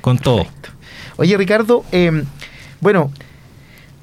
[0.00, 0.46] con todo.
[1.16, 2.22] Oye, Ricardo, eh,
[2.80, 3.10] bueno,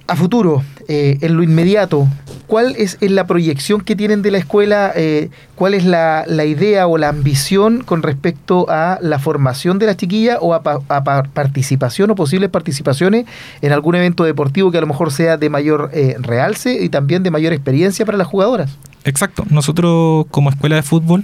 [0.10, 2.08] a futuro, eh, en lo inmediato,
[2.48, 4.92] ¿cuál es, la proyección que tienen de la escuela?
[4.96, 9.98] Eh, ¿Cuál es la, idea o la ambición con respecto a la formación de las
[9.98, 13.26] chiquillas o a, a pa- participación o posibles participaciones
[13.62, 17.22] en algún evento deportivo que a lo mejor sea de mayor eh, realce y también
[17.24, 18.72] de mayor experiencia para las jugadoras?
[19.04, 19.46] Exacto.
[19.50, 21.24] Nosotros como escuela de fútbol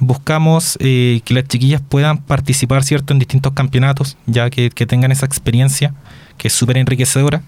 [0.00, 5.12] buscamos eh, que las chiquillas puedan participar cierto en distintos campeonatos, ya que, que tengan
[5.12, 5.94] esa experiencia
[6.36, 7.42] que es súper enriquecedora.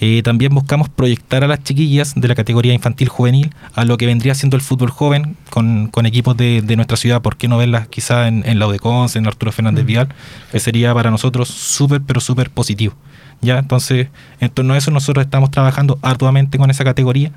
[0.00, 4.06] Eh, también buscamos proyectar a las chiquillas de la categoría infantil juvenil a lo que
[4.06, 7.22] vendría siendo el fútbol joven con, con equipos de, de nuestra ciudad.
[7.22, 9.84] ¿Por qué no verlas quizá en, en la UDECONS, en Arturo Fernández.
[9.84, 10.08] Vial?
[10.50, 12.94] Que sería para nosotros súper, pero súper positivo.
[13.40, 13.58] ¿ya?
[13.58, 14.08] Entonces,
[14.40, 17.30] en torno a eso, nosotros estamos trabajando arduamente con esa categoría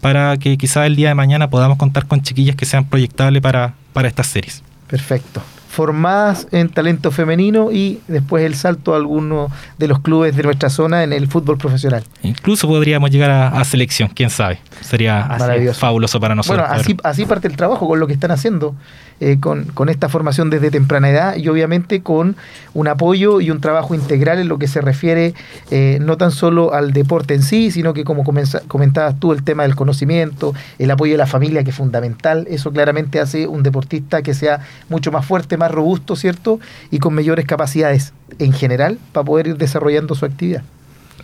[0.00, 3.74] para que quizás el día de mañana podamos contar con chiquillas que sean proyectables para,
[3.92, 4.62] para estas series.
[4.88, 5.42] Perfecto.
[5.70, 10.68] Formadas en talento femenino y después el salto a alguno de los clubes de nuestra
[10.68, 12.02] zona en el fútbol profesional.
[12.22, 14.58] Incluso podríamos llegar a, a selección, quién sabe.
[14.80, 15.28] Sería
[15.74, 16.66] fabuloso para nosotros.
[16.66, 18.74] Bueno, así, así parte el trabajo con lo que están haciendo,
[19.20, 22.36] eh, con, con esta formación desde temprana edad y obviamente con
[22.74, 25.34] un apoyo y un trabajo integral en lo que se refiere
[25.70, 29.42] eh, no tan solo al deporte en sí, sino que como comenza- comentabas tú, el
[29.42, 32.46] tema del conocimiento, el apoyo de la familia, que es fundamental.
[32.50, 36.58] Eso claramente hace un deportista que sea mucho más fuerte, más robusto, ¿cierto?
[36.90, 40.62] Y con mayores capacidades en general para poder ir desarrollando su actividad.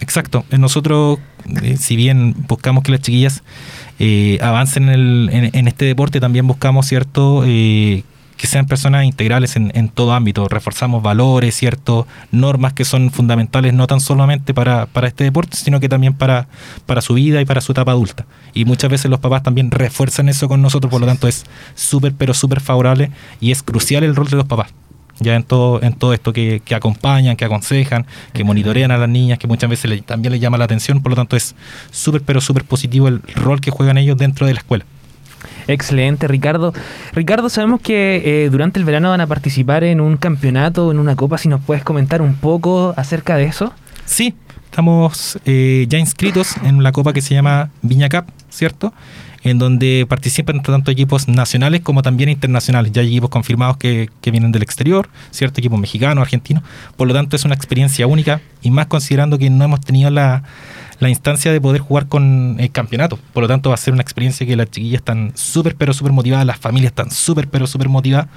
[0.00, 0.44] Exacto.
[0.50, 1.18] Eh, Nosotros,
[1.62, 3.42] eh, si bien buscamos que las chiquillas
[3.98, 7.42] eh, avancen en, el- en- en este deporte, también buscamos, ¿cierto?
[7.46, 8.04] Eh,
[8.36, 10.46] que sean personas integrales en, en todo ámbito.
[10.46, 12.06] Reforzamos valores, ¿cierto?
[12.32, 16.46] Normas que son fundamentales no tan solamente para, para este deporte, sino que también para,
[16.84, 18.26] para su vida y para su etapa adulta.
[18.52, 22.12] Y muchas veces los papás también refuerzan eso con nosotros, por lo tanto es súper,
[22.12, 24.68] pero súper favorable y es crucial el rol de los papás.
[25.20, 29.08] Ya en todo, en todo esto que, que acompañan, que aconsejan, que monitorean a las
[29.08, 31.54] niñas, que muchas veces le- también les llama la atención, por lo tanto es
[31.90, 34.84] súper, pero súper positivo el rol que juegan ellos dentro de la escuela.
[35.68, 36.72] Excelente, Ricardo.
[37.12, 41.16] Ricardo, sabemos que eh, durante el verano van a participar en un campeonato, en una
[41.16, 41.38] copa.
[41.38, 43.72] Si nos puedes comentar un poco acerca de eso.
[44.04, 48.92] Sí, estamos eh, ya inscritos en la copa que se llama Viña Cup, ¿cierto?
[49.46, 52.92] En donde participan tanto equipos nacionales como también internacionales.
[52.92, 55.60] Ya hay equipos confirmados que, que vienen del exterior, ¿cierto?
[55.60, 56.62] Equipos mexicanos, argentinos.
[56.96, 60.42] Por lo tanto, es una experiencia única y más considerando que no hemos tenido la,
[60.98, 63.18] la instancia de poder jugar con el campeonato.
[63.32, 66.12] Por lo tanto, va a ser una experiencia que las chiquillas están súper, pero súper
[66.12, 68.28] motivadas, las familias están súper, pero súper motivadas.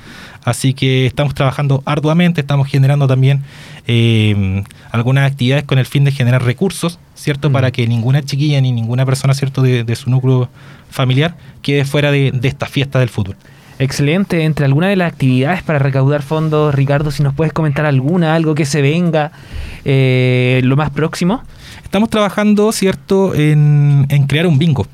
[0.43, 3.43] Así que estamos trabajando arduamente, estamos generando también
[3.88, 7.50] eh, algunas actividades con el fin de generar recursos, ¿cierto?
[7.50, 7.54] Mm.
[7.54, 10.50] Para que ninguna chiquilla ni ninguna persona, ¿cierto?, de, de su núcleo
[10.89, 13.36] familiar quede fuera de, de esta fiesta del fútbol.
[13.80, 14.43] Excelente.
[14.43, 18.54] Entre algunas de las actividades para recaudar fondos, Ricardo, si nos puedes comentar alguna, algo
[18.54, 19.32] que se venga
[19.86, 21.43] eh, lo más próximo.
[21.89, 24.86] Estamos trabajando, ¿cierto?, en, en crear un bingo,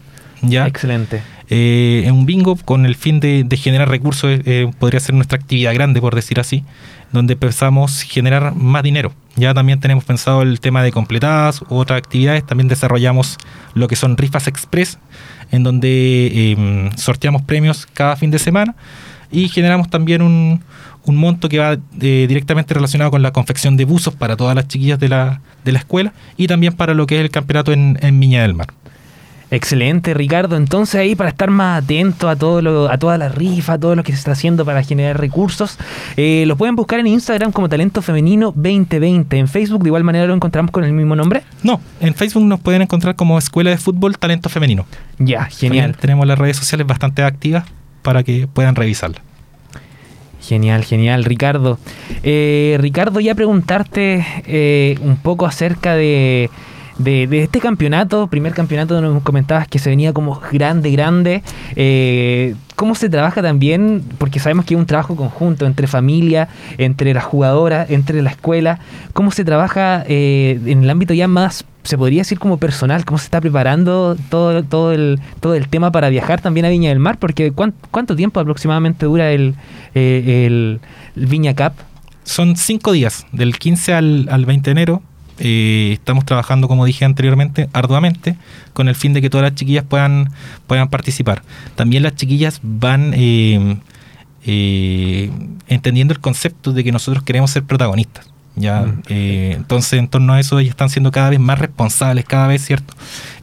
[0.42, 0.66] ¿ya?
[0.66, 1.22] Excelente.
[1.50, 5.14] eh, en un bingo con el fin de, de generar recursos, eh, eh, podría ser
[5.14, 6.64] nuestra actividad grande, por decir así,
[7.12, 9.12] donde pensamos generar más dinero.
[9.36, 13.36] Ya también tenemos pensado el tema de completadas u otras actividades, también desarrollamos
[13.74, 14.98] lo que son rifas express,
[15.52, 18.74] en donde eh, sorteamos premios cada fin de semana
[19.34, 20.62] y generamos también un,
[21.06, 24.68] un monto que va eh, directamente relacionado con la confección de buzos para todas las
[24.68, 27.98] chiquillas de la, de la escuela y también para lo que es el campeonato en,
[28.02, 28.68] en Viña del Mar.
[29.52, 30.58] Excelente, Ricardo.
[30.58, 33.96] Entonces ahí para estar más atento a todo lo, a toda la rifa, a todo
[33.96, 35.78] lo que se está haciendo para generar recursos,
[36.18, 39.38] eh, lo pueden buscar en Instagram como Talento Femenino 2020.
[39.38, 41.44] En Facebook de igual manera lo encontramos con el mismo nombre.
[41.64, 44.86] No, en Facebook nos pueden encontrar como Escuela de Fútbol Talento Femenino.
[45.20, 45.92] Ya, genial.
[45.92, 47.66] También tenemos las redes sociales bastante activas
[48.02, 49.22] para que puedan revisarlas.
[50.48, 51.80] Genial, genial, Ricardo.
[52.22, 56.52] Eh, Ricardo, ya preguntarte eh, un poco acerca de,
[56.98, 61.44] de- este campeonato, primer campeonato donde nos comentabas que se venía como grande, grande.
[61.76, 64.04] Eh, ¿Cómo se trabaja también?
[64.18, 68.80] Porque sabemos que es un trabajo conjunto entre familia, entre las jugadoras, entre la escuela.
[69.14, 73.06] ¿Cómo se trabaja eh, en el ámbito ya más, se podría decir como personal?
[73.06, 76.90] ¿Cómo se está preparando todo, todo, el, todo el tema para viajar también a Viña
[76.90, 77.18] del Mar?
[77.18, 79.56] Porque ¿cuán- ¿cuánto tiempo aproximadamente dura el,
[79.94, 80.80] eh, el,
[81.16, 81.74] el Viña Cup?
[82.26, 85.02] Son cinco días, del 15 al, al 20 de enero.
[85.40, 88.38] Eh, estamos trabajando, como dije anteriormente, arduamente,
[88.74, 90.32] con el fin de que todas las chiquillas puedan,
[90.68, 91.42] puedan participar.
[91.76, 93.78] También las chiquillas van eh,
[94.46, 95.32] eh,
[95.68, 98.28] entendiendo el concepto de que nosotros queremos ser protagonistas.
[98.58, 99.02] Ya, Mm.
[99.10, 102.64] eh, entonces en torno a eso ellas están siendo cada vez más responsables, cada vez,
[102.64, 102.94] ¿cierto?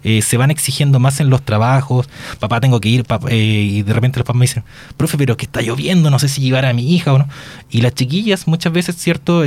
[0.03, 2.09] Se van exigiendo más en los trabajos,
[2.41, 4.65] papá tengo que ir, papá, y de repente los papás me dicen,
[4.97, 7.29] profe, pero que está lloviendo, no sé si llevar a mi hija o no.
[7.71, 9.45] Y las chiquillas muchas veces, ¿cierto?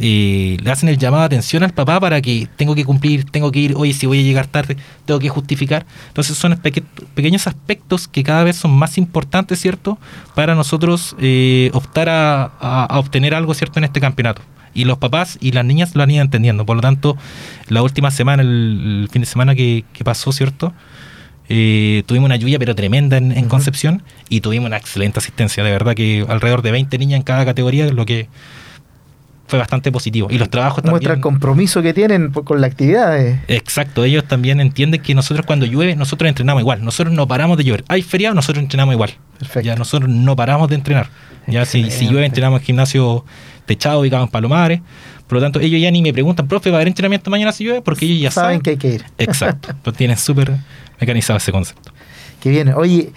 [0.00, 3.52] Eh, le hacen el llamado de atención al papá para que tengo que cumplir, tengo
[3.52, 5.86] que ir, oye, si voy a llegar tarde, tengo que justificar.
[6.08, 6.82] Entonces son peque-
[7.14, 9.98] pequeños aspectos que cada vez son más importantes, ¿cierto?
[10.34, 13.78] Para nosotros eh, optar a, a- a obtener algo, ¿cierto?
[13.78, 14.42] En este campeonato.
[14.76, 16.66] Y los papás y las niñas lo han ido entendiendo.
[16.66, 17.16] Por lo tanto,
[17.68, 20.72] la última semana, el, el fin de semana que, que pasó, ¿cierto?
[21.48, 23.48] Eh, tuvimos una lluvia pero tremenda en.
[23.48, 25.62] Concepción y tuvimos una excelente asistencia.
[25.62, 28.26] De verdad que alrededor de 20 niñas en cada categoría, lo que
[29.46, 30.28] fue bastante positivo.
[30.30, 31.20] Y los trabajos Muestra el también...
[31.20, 33.18] compromiso que tienen con la actividad.
[33.20, 33.40] eh.
[33.48, 36.82] Exacto, ellos también entienden que nosotros cuando llueve, nosotros entrenamos igual.
[36.84, 37.84] Nosotros no paramos de llover.
[37.88, 39.10] Hay feriado, nosotros entrenamos igual.
[39.38, 39.60] Perfecto.
[39.66, 41.08] Ya nosotros no paramos de entrenar.
[41.46, 43.24] Ya si, si llueve, entrenamos en gimnasio
[43.66, 44.80] techado ubicado en Palomares.
[45.26, 47.64] Por lo tanto, ellos ya ni me preguntan, profe, ¿va a haber entrenamiento mañana si
[47.64, 47.82] llueve?
[47.82, 48.60] Porque ellos ya Saben saben.
[48.62, 49.04] que hay que ir.
[49.18, 50.52] Exacto, lo tienen súper
[51.00, 51.92] mecanizado ese concepto.
[52.40, 52.72] Que bien.
[52.74, 53.10] Oye,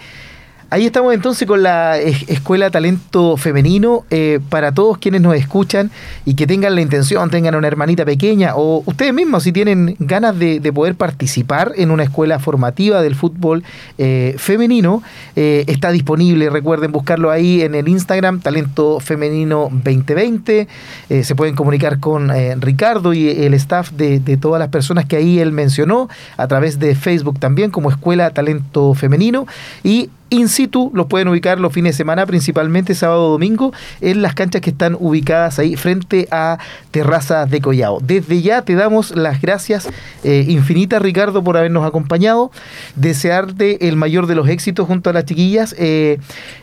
[0.70, 4.04] ahí estamos entonces con la es- Escuela Talento Femenino.
[4.10, 5.90] eh, para todos quienes nos escuchan
[6.24, 10.38] y que tengan la intención, tengan una hermanita pequeña o ustedes mismos si tienen ganas
[10.38, 13.64] de, de poder participar en una escuela formativa del fútbol
[13.98, 15.02] eh, femenino,
[15.36, 16.50] eh, está disponible.
[16.50, 20.68] Recuerden buscarlo ahí en el Instagram, Talento Femenino 2020.
[21.10, 25.16] Eh, se pueden comunicar con Ricardo y el staff de, de todas las personas que
[25.16, 29.46] ahí él mencionó a través de Facebook también como Escuela Talento Femenino
[29.82, 34.34] y in situ los pueden ubicar los fines de semana principalmente sábado domingo en las
[34.34, 36.58] canchas que están ubicadas ahí frente a
[36.90, 37.98] Terrazas de Collao.
[38.00, 39.88] Desde ya te damos las gracias
[40.24, 42.50] eh, infinitas Ricardo por habernos acompañado,
[42.96, 46.18] desearte el mayor de los éxitos junto a las chiquillas eh,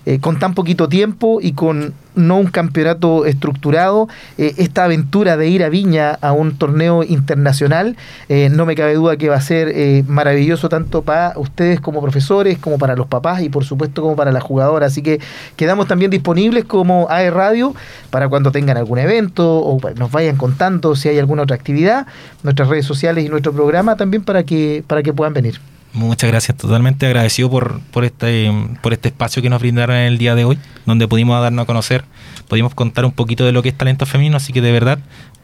[0.05, 4.07] eh, con tan poquito tiempo y con no un campeonato estructurado.
[4.37, 7.95] Eh, esta aventura de ir a Viña a un torneo internacional,
[8.29, 12.01] eh, no me cabe duda que va a ser eh, maravilloso tanto para ustedes como
[12.01, 14.91] profesores, como para los papás y por supuesto como para las jugadoras.
[14.91, 15.19] Así que
[15.55, 17.75] quedamos también disponibles como AE Radio
[18.09, 22.07] para cuando tengan algún evento o nos vayan contando si hay alguna otra actividad,
[22.43, 25.74] nuestras redes sociales y nuestro programa también para que, para que puedan venir.
[25.95, 28.51] Muchas gracias, totalmente agradecido por, por, este,
[28.83, 31.65] por este espacio que nos brindaron en el día de hoy, donde pudimos darnos a
[31.65, 32.03] conocer,
[32.49, 34.99] pudimos contar un poquito de lo que es talento femenino, así que de verdad,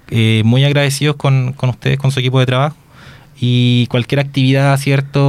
[0.09, 2.75] eh, muy agradecidos con, con ustedes, con su equipo de trabajo.
[3.39, 5.21] Y cualquier actividad, cierto,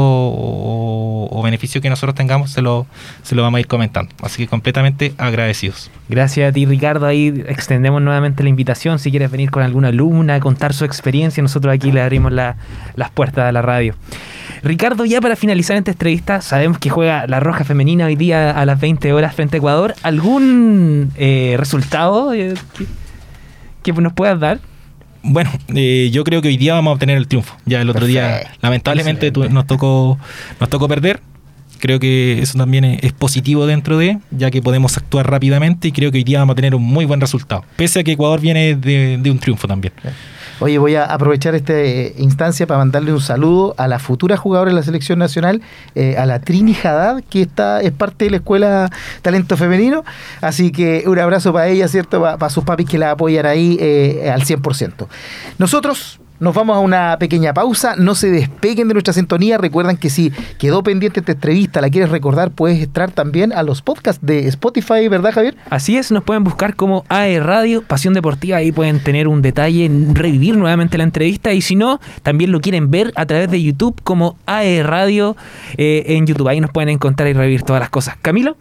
[1.42, 2.86] o, beneficio que nosotros tengamos, se lo,
[3.22, 4.14] se lo vamos a ir comentando.
[4.22, 5.90] Así que completamente agradecidos.
[6.08, 7.06] Gracias a ti, Ricardo.
[7.06, 8.98] Ahí extendemos nuevamente la invitación.
[8.98, 12.56] Si quieres venir con alguna alumna, contar su experiencia, nosotros aquí le abrimos la-
[12.96, 13.94] las puertas de la radio.
[14.62, 18.64] Ricardo, ya para finalizar esta entrevista, sabemos que juega la Roja Femenina hoy día a
[18.64, 19.94] las 20 horas frente a Ecuador.
[20.02, 22.54] ¿Algún eh, resultado eh,
[23.82, 24.60] que, que nos puedas dar?
[25.24, 27.56] Bueno, eh, yo creo que hoy día vamos a obtener el triunfo.
[27.64, 30.18] Ya el otro día, lamentablemente, nos tocó,
[30.60, 31.20] nos tocó perder.
[31.82, 36.12] Creo que eso también es, positivo dentro de, ya que podemos actuar rápidamente y creo
[36.12, 37.64] que hoy día vamos a tener un muy buen resultado.
[37.74, 39.92] Pese a que Ecuador viene de, de un triunfo también.
[40.60, 44.70] Oye, voy a aprovechar esta eh, instancia para mandarle un saludo a la futura jugadora
[44.70, 45.60] de la selección nacional,
[45.96, 48.88] eh, a la Trini Haddad, que está, es parte de la escuela
[49.22, 50.04] Talento Femenino.
[50.40, 52.20] Así que un abrazo para ella, ¿cierto?
[52.22, 55.08] Para, sus papis que la apoyan ahí eh, al 100%.
[55.58, 57.94] Nosotros nos vamos a una pequeña pausa.
[57.96, 59.58] No se despeguen de nuestra sintonía.
[59.58, 63.82] Recuerdan que si quedó pendiente esta entrevista, la quieres recordar, puedes entrar también a los
[63.82, 65.56] podcasts de Spotify, ¿verdad, Javier?
[65.70, 69.90] Así es, nos pueden buscar como AE Radio, Pasión Deportiva, ahí pueden tener un detalle,
[70.12, 74.00] revivir nuevamente la entrevista y si no, también lo quieren ver a través de YouTube
[74.02, 75.36] como AE Radio
[75.76, 78.16] eh, en YouTube, ahí nos pueden encontrar y revivir todas las cosas.
[78.20, 78.56] Camilo,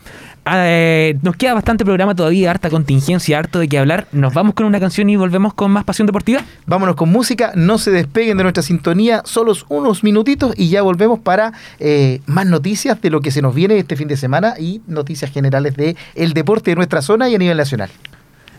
[0.46, 4.08] eh, nos queda bastante programa todavía, harta contingencia, harto de qué hablar.
[4.12, 6.42] Nos vamos con una canción y volvemos con más Pasión Deportiva.
[6.66, 11.20] Vámonos con música, no se despeguen de nuestra sintonía, solos unos minutitos y ya volvemos
[11.20, 14.82] para eh, más noticias de lo que se nos viene este fin de semana y
[14.88, 17.90] noticias generales de el deporte de nuestra zona y a nivel nacional.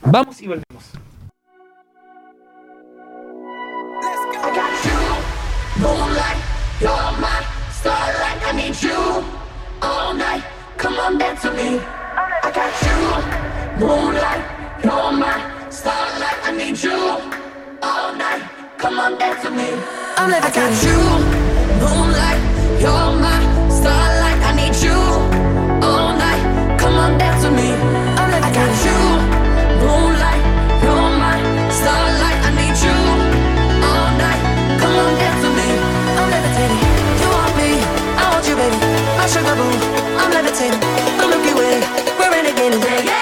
[0.05, 0.63] Vamos y volvemos.
[5.83, 6.37] Moonlight,
[8.81, 9.32] you're
[11.13, 11.79] Come on, dance with me.
[12.43, 13.87] I got you.
[13.87, 16.39] Moonlight, you're my starlight.
[16.43, 16.97] I need you
[17.83, 18.49] all night.
[18.79, 19.69] Come on, dance with me.
[20.17, 20.33] I'm.
[20.33, 20.97] I got you.
[21.83, 23.52] Moonlight, you're my
[40.55, 40.81] I'm levitating.
[41.17, 41.81] The Milky Way,
[42.19, 42.85] we're renegading.
[42.85, 43.22] Yeah, yeah, yeah, yeah,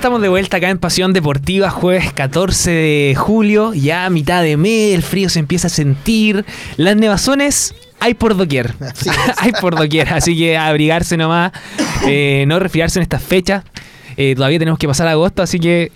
[0.00, 4.56] estamos de vuelta acá en Pasión Deportiva, jueves 14 de julio, ya a mitad de
[4.56, 6.46] mes, el frío se empieza a sentir,
[6.78, 8.72] las nevazones hay por doquier,
[9.36, 11.52] hay por doquier, así que abrigarse nomás,
[12.06, 13.62] eh, no resfriarse en estas fechas,
[14.16, 15.92] Eh, todavía tenemos que pasar a agosto, así que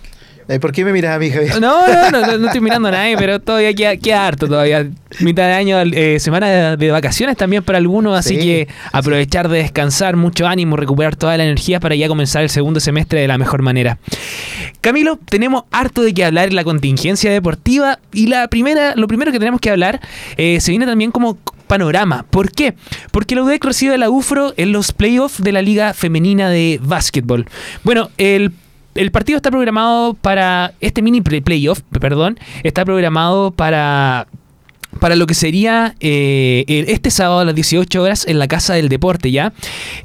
[0.61, 1.61] ¿Por qué me miras a mí, Javier?
[1.61, 4.87] no, no, no, no, estoy mirando a nadie, pero todavía queda, queda harto todavía.
[5.21, 9.49] Mitad de año, eh, semana de, de vacaciones también para algunos, así Sí, que aprovechar
[9.49, 13.29] de descansar, mucho ánimo, recuperar toda la energía para ya comenzar el segundo semestre de
[13.29, 13.99] la mejor manera.
[14.81, 19.33] Camilo, tenemos harto de qué hablar en la contingencia deportiva y la primera, lo primero
[19.33, 20.01] que tenemos que hablar
[20.37, 22.27] eh, se viene también como panorama.
[22.29, 22.75] ¿Por qué?
[23.11, 26.79] Porque la UDEC recibe a la UFRO en los playoffs de la Liga Femenina de
[26.83, 27.47] Básquetbol.
[27.85, 28.53] Bueno, el
[28.95, 30.73] el partido está programado para.
[30.81, 34.27] Este mini play- playoff, perdón, está programado para.
[35.01, 38.89] Para lo que sería eh, este sábado a las 18 horas en la Casa del
[38.89, 39.53] Deporte, ¿ya?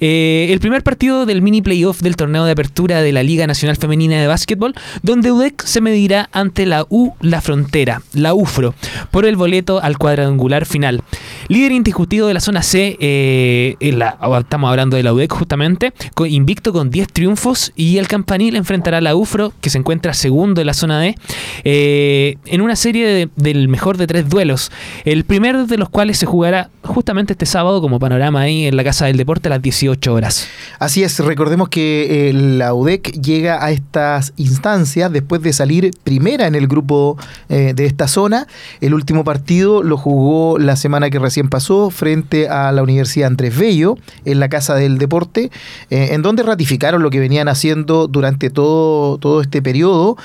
[0.01, 3.77] Eh, el primer partido del mini playoff del torneo de apertura de la Liga Nacional
[3.77, 8.73] Femenina de Básquetbol, donde UDEC se medirá ante la U La Frontera, la UFRO,
[9.11, 11.01] por el boleto al cuadrangular final.
[11.47, 15.93] Líder indiscutido de la zona C, eh, en la- estamos hablando de la UDEC justamente,
[16.13, 20.13] con- invicto con 10 triunfos y el Campanil enfrentará a la UFRO, que se encuentra
[20.13, 21.15] segundo en la zona D,
[21.63, 24.71] eh, en una serie de- del mejor de tres duelos,
[25.05, 28.83] el primero de los cuales se jugará justamente este sábado como panorama ahí en la
[28.83, 30.47] Casa del Deporte a las 18 horas.
[30.79, 36.47] Así es, recordemos que eh, la UDEC llega a estas instancias después de salir primera
[36.47, 37.17] en el grupo
[37.49, 38.47] eh, de esta zona.
[38.81, 43.57] El último partido lo jugó la semana que recién pasó frente a la Universidad Andrés
[43.57, 45.51] Bello en la Casa del Deporte,
[45.89, 50.17] eh, en donde ratificaron lo que venían haciendo durante todo, todo este periodo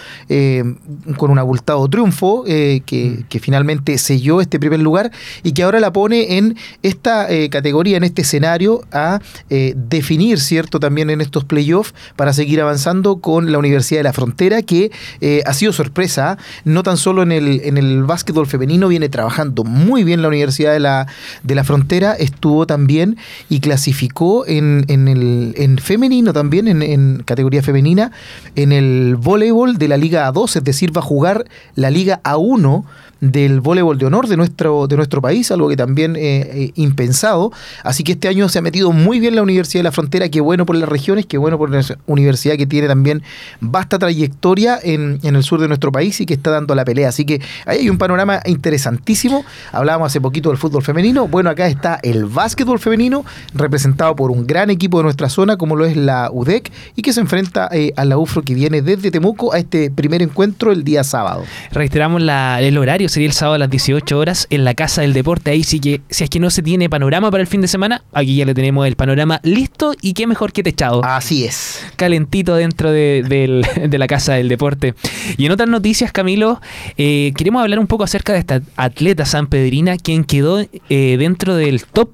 [1.16, 5.11] con un abultado triunfo que, que finalmente selló este primer lugar
[5.42, 9.20] y que ahora la pone en esta eh, categoría, en este escenario, a
[9.51, 14.12] eh, definir, ¿cierto?, también en estos playoffs para seguir avanzando con la Universidad de la
[14.12, 14.90] Frontera, que
[15.20, 19.64] eh, ha sido sorpresa, no tan solo en el, en el básquetbol femenino, viene trabajando
[19.64, 21.07] muy bien la Universidad de la,
[21.42, 23.16] de la Frontera, estuvo también
[23.49, 28.12] y clasificó en, en el en femenino también, en, en categoría femenina,
[28.57, 32.84] en el voleibol de la Liga A2, es decir, va a jugar la Liga A1
[33.31, 36.20] del voleibol de honor de nuestro, de nuestro país, algo que también eh,
[36.53, 37.53] eh, impensado.
[37.83, 40.41] Así que este año se ha metido muy bien la Universidad de la Frontera, qué
[40.41, 43.22] bueno por las regiones, qué bueno por la universidad que tiene también
[43.61, 47.09] vasta trayectoria en, en el sur de nuestro país y que está dando la pelea.
[47.09, 49.45] Así que ahí hay un panorama interesantísimo.
[49.72, 51.29] Hablábamos hace poquito del fútbol femenino.
[51.29, 55.77] Bueno, acá está el básquetbol femenino, representado por un gran equipo de nuestra zona, como
[55.77, 59.11] lo es la UDEC, y que se enfrenta eh, a la UFRO que viene desde
[59.11, 61.45] Temuco a este primer encuentro el día sábado.
[61.72, 65.12] Reiteramos la- el horario, sería el sábado a las 18 horas en la Casa del
[65.12, 65.52] Deporte.
[65.52, 68.02] Ahí sí que, si es que no se tiene panorama para el fin de semana,
[68.12, 71.04] aquí ya le tenemos el panorama listo y qué mejor que techado.
[71.04, 71.80] Así es.
[71.94, 73.62] calentito dentro de,
[73.98, 74.94] la casa del deporte.
[75.36, 76.60] Y en otras noticias, Camilo,
[76.98, 81.84] eh, queremos hablar un poco acerca de esta atleta sanpedrina, quien quedó eh, dentro del
[81.84, 82.10] top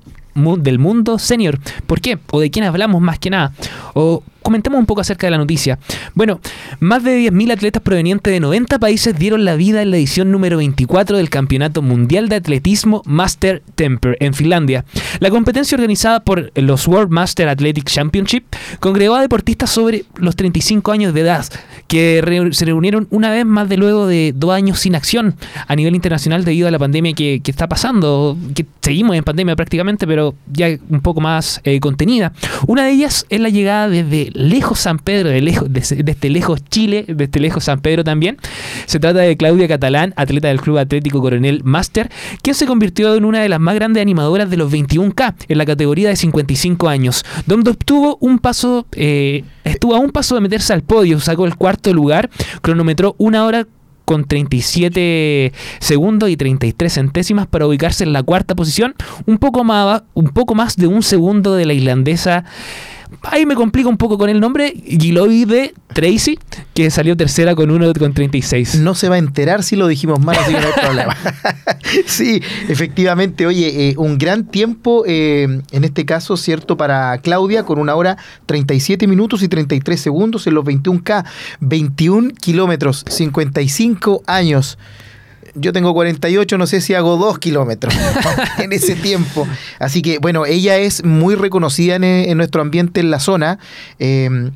[0.58, 1.58] del mundo senior.
[1.86, 2.18] ¿Por qué?
[2.30, 3.52] ¿O de quién hablamos más que nada?
[3.94, 5.78] O comentemos un poco acerca de la noticia.
[6.14, 6.40] Bueno,
[6.78, 10.58] más de 10.000 atletas provenientes de 90 países dieron la vida en la edición número
[10.58, 14.84] 24 del Campeonato Mundial de Atletismo Master Temper en Finlandia.
[15.20, 18.44] La competencia organizada por los World Master Athletic Championship
[18.78, 21.46] congregó a deportistas sobre los 35 años de edad
[21.88, 25.34] que se reunieron una vez más de luego de dos años sin acción
[25.66, 29.56] a nivel internacional debido a la pandemia que, que está pasando, que seguimos en pandemia
[29.56, 32.32] prácticamente, pero ya un poco más eh, contenida.
[32.66, 36.64] Una de ellas es la llegada desde lejos San Pedro, de lejos, desde, desde lejos
[36.68, 38.36] Chile, desde lejos San Pedro también.
[38.86, 42.10] Se trata de Claudia Catalán, atleta del Club Atlético Coronel Master,
[42.42, 45.66] quien se convirtió en una de las más grandes animadoras de los 21K en la
[45.66, 50.72] categoría de 55 años, donde obtuvo un paso, eh, estuvo a un paso de meterse
[50.72, 52.30] al podio, sacó el cuarto lugar,
[52.62, 53.66] cronometró una hora
[54.10, 60.02] con 37 segundos y 33 centésimas para ubicarse en la cuarta posición, un poco más,
[60.14, 62.44] un poco más de un segundo de la islandesa.
[63.22, 66.38] Ahí me complica un poco con el nombre, Giloide Tracy,
[66.74, 68.76] que salió tercera con 1 con 36.
[68.76, 71.16] No se va a enterar si lo dijimos mal, así que no hay problema.
[72.06, 76.76] sí, efectivamente, oye, eh, un gran tiempo, eh, en este caso, ¿cierto?
[76.76, 81.24] Para Claudia, con una hora 37 minutos y 33 segundos en los 21K,
[81.60, 84.78] 21 kilómetros, 55 años.
[85.54, 87.94] Yo tengo 48, no sé si hago 2 kilómetros
[88.58, 89.46] en ese tiempo.
[89.78, 93.58] Así que, bueno, ella es muy reconocida en, nuestro ambiente en la zona.
[93.98, 94.50] Eh,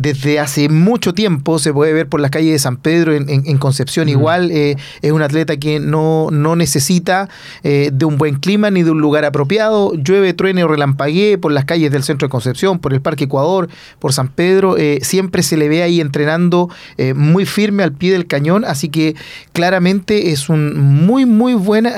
[0.00, 3.42] desde hace mucho tiempo se puede ver por las calles de San Pedro, en, en-
[3.46, 4.50] en Concepción igual.
[4.50, 7.28] eh, es una atleta que no, no necesita
[7.62, 9.92] eh, de un buen clima ni de un lugar apropiado.
[9.94, 13.68] Llueve, truene o relampaguee por las calles del centro de Concepción, por el Parque Ecuador,
[13.98, 14.76] por San Pedro.
[14.78, 16.68] eh, siempre se le ve ahí entrenando
[17.14, 18.64] muy firme al pie del cañón.
[18.64, 19.14] Así que
[19.52, 21.92] claramente es un muy, muy buena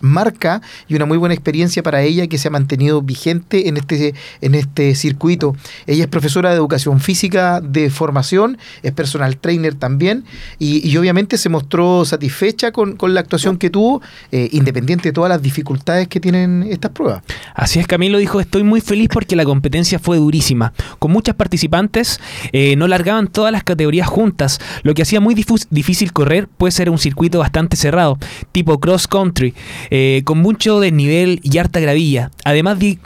[0.00, 4.14] marca y una muy buena experiencia para ella que se ha mantenido vigente en este,
[4.40, 5.54] en este circuito.
[5.86, 10.24] Ella es profesora de educación física de formación, es personal trainer también
[10.58, 14.00] y, obviamente se mostró satisfecha con, la actuación que tuvo,
[14.32, 17.22] eh, independiente de todas las dificultades que tienen estas pruebas.
[17.54, 20.72] Así es, Camilo dijo, estoy muy feliz porque la competencia fue durísima.
[20.98, 22.20] Con muchas participantes,
[22.52, 26.90] eh, no largaban todas las categorías juntas, lo que hacía muy difícil correr, puede ser
[26.90, 28.18] un circuito bastante cerrado,
[28.52, 29.54] tipo cross country,
[29.90, 32.30] eh, con mucho desnivel y harta gravilla.
[32.44, 32.98] Además di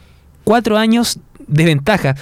[0.44, 2.14] cuatro años de ventaja.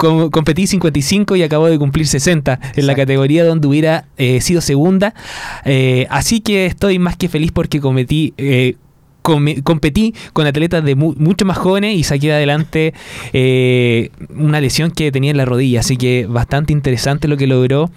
[0.00, 4.62] Com- competí 55 y acabo de cumplir 60 en la categoría donde hubiera eh, sido
[4.62, 5.12] segunda.
[5.66, 8.32] Eh, así que estoy más que feliz porque cometí...
[8.38, 8.76] eh,
[9.22, 12.94] competí con atletas de mu- mucho más jóvenes y saqué adelante
[14.34, 15.80] una lesión que tenía en la rodilla.
[15.80, 17.90] Así que bastante interesante lo que logró.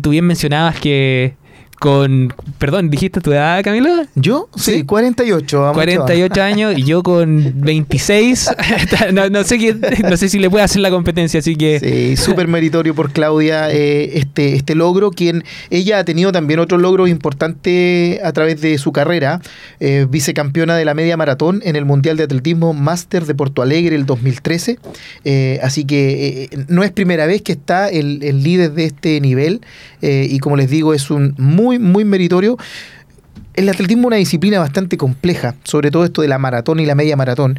[0.00, 1.34] Tú bien mencionabas que
[1.80, 3.88] con, perdón, dijiste tu edad, Camilo?
[4.14, 4.48] ¿Yo?
[4.54, 4.84] Sí, Sí.
[4.84, 5.60] 48.
[5.60, 8.50] vamos, 48 años y yo con 26.
[9.14, 12.22] no, no sé quién- no sé si le puedo hacer la competencia, así que Sí,
[12.22, 17.06] súper meritorio por Claudia eh, este, este logro, quien ella ha tenido también otro logro
[17.08, 19.40] importante a través de su carrera,
[19.80, 23.96] eh, vicecampeona de la media maratón en el Mundial de Atletismo Máster de Porto Alegre
[23.96, 24.78] el 2013,
[25.24, 29.18] Eh, así que eh, no es primera vez que está el, el líder de este
[29.20, 29.60] nivel
[30.02, 32.56] eh, y como les digo es un muy, muy meritorio.
[33.54, 36.94] El atletismo es una disciplina bastante compleja, sobre todo esto de la maratón y la
[36.94, 37.58] media maratón.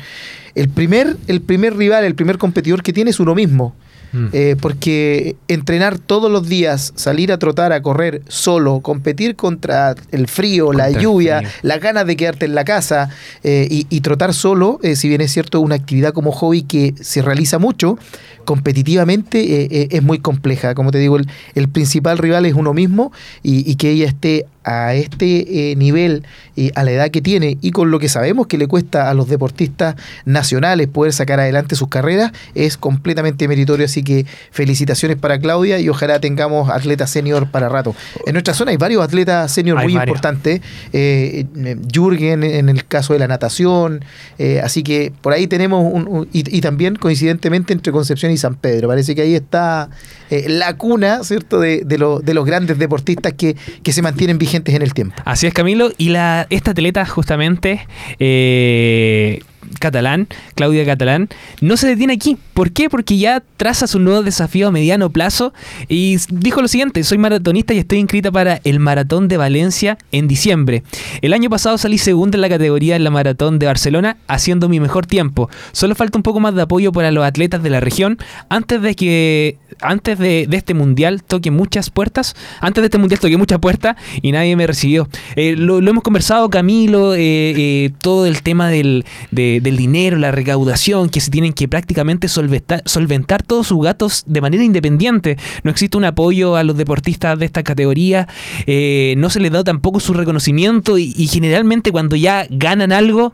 [0.56, 3.76] El primer, el primer rival, el primer competidor que tiene es uno mismo.
[4.14, 4.28] Mm.
[4.34, 10.28] Eh, porque entrenar todos los días, salir a trotar, a correr solo, competir contra el
[10.28, 13.10] frío, Contra la lluvia, las ganas de quedarte en la casa
[13.44, 16.94] eh, y, y trotar solo, eh, si bien es cierto, una actividad como hobby que
[17.00, 17.98] se realiza mucho,
[18.46, 20.74] competitivamente eh, eh, es muy compleja.
[20.76, 23.12] Como te digo, el, el principal rival es uno mismo
[23.44, 26.24] y, y que ella esté a este eh, nivel
[26.56, 29.16] y a la edad que tiene y con lo que sabemos que le cuesta a
[29.16, 35.40] los deportistas nacionales poder sacar adelante sus carreras es completamente meritorio así que felicitaciones para
[35.40, 37.96] Claudia y ojalá tengamos atletas senior para rato
[38.28, 40.10] en nuestra zona hay varios atletas senior Hay muy varios.
[40.16, 40.62] importantes
[40.94, 44.06] eh, eh, Jürgen en el caso de la natación
[44.38, 48.38] eh, así que por ahí tenemos un, un- y, y también coincidentemente entre Concepción y
[48.42, 48.88] San Pedro.
[48.88, 49.90] Parece que ahí está
[50.30, 54.76] eh, la cuna cierto de, de de los grandes deportistas que, que se mantienen vigentes
[54.76, 55.16] en el tiempo.
[55.26, 55.92] Así es, Camilo.
[55.98, 57.88] Y la, esta atleta, justamente,
[58.20, 59.42] eh,
[59.80, 61.30] catalán, Claudia Catalán,
[61.62, 62.38] no se detiene aquí.
[62.54, 62.90] ¿Por qué?
[62.90, 65.54] Porque ya traza su nuevo desafío a mediano plazo
[65.88, 70.28] y dijo lo siguiente, soy maratonista y estoy inscrita para el Maratón de Valencia en
[70.28, 70.84] diciembre.
[71.22, 74.80] El año pasado salí segunda en la categoría en la Maratón de Barcelona, haciendo mi
[74.80, 75.50] mejor tiempo.
[75.72, 78.18] Solo falta un poco más de apoyo para los atletas de la región
[78.50, 82.36] antes de que antes de, este mundial toque muchas puertas.
[82.60, 85.08] Antes de este mundial toqué muchas puertas y nadie me recibió.
[85.36, 90.32] Eh, lo, hemos conversado, Camilo, eh, eh, todo el tema del, de- del dinero, la
[90.32, 95.38] recaudación, que se tienen que prácticamente solventar, todos sus gastos de manera independiente.
[95.64, 98.28] No existe un apoyo a los deportistas de esta categoría,
[98.68, 103.34] eh, no se les da tampoco su reconocimiento y generalmente cuando ya ganan algo,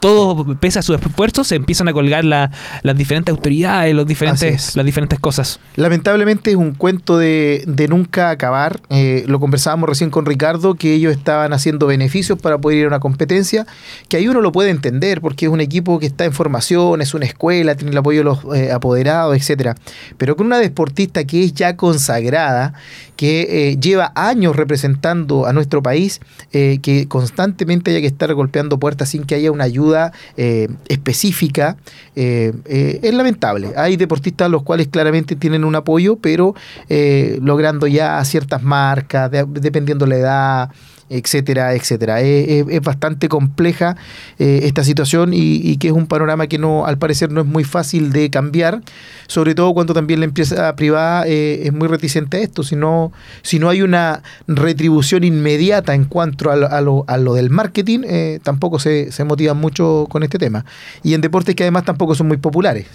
[0.00, 2.50] todo pese a sus esfuerzos, se empiezan a colgar la-
[2.82, 4.76] las diferentes autoridades, los diferentes, es.
[4.76, 5.60] las diferentes cosas.
[5.76, 8.80] Lamentablemente es un cuento de, de nunca acabar.
[8.90, 12.88] Eh, lo conversábamos recién con Ricardo, que ellos estaban haciendo beneficios para poder ir a
[12.88, 13.66] una competencia,
[14.08, 17.12] que ahí uno lo puede entender, porque es un equipo que está en formación, es
[17.14, 19.74] una escuela, tiene el apoyo de los eh, apoderados, etcétera.
[20.16, 22.72] Pero con una deportista que es ya consagrada,
[23.16, 26.20] que eh, lleva años representando a nuestro país,
[26.52, 29.89] eh, que constantemente haya que estar golpeando puertas sin que haya una ayuda
[30.36, 31.76] eh, específica,
[32.16, 33.72] eh, eh, es lamentable.
[33.76, 36.54] Hay deportistas los cuales claramente tienen un apoyo, pero
[36.88, 40.70] eh, logrando ya ciertas marcas, de- dependiendo la edad,
[41.10, 42.20] etcétera, etcétera.
[42.22, 43.96] Es, bastante compleja
[44.38, 47.46] eh, esta situación y, y que es un panorama que no, al parecer no es
[47.46, 48.80] muy fácil de cambiar,
[49.26, 52.62] sobre todo cuando también la empresa privada eh, es muy reticente a esto.
[52.62, 57.16] Si no, si no hay una retribución inmediata en cuanto a lo, a lo- a
[57.16, 60.64] lo del marketing, eh, tampoco se, se motivan mucho con este tema.
[61.02, 62.86] Y en deportes que además tampoco son muy populares.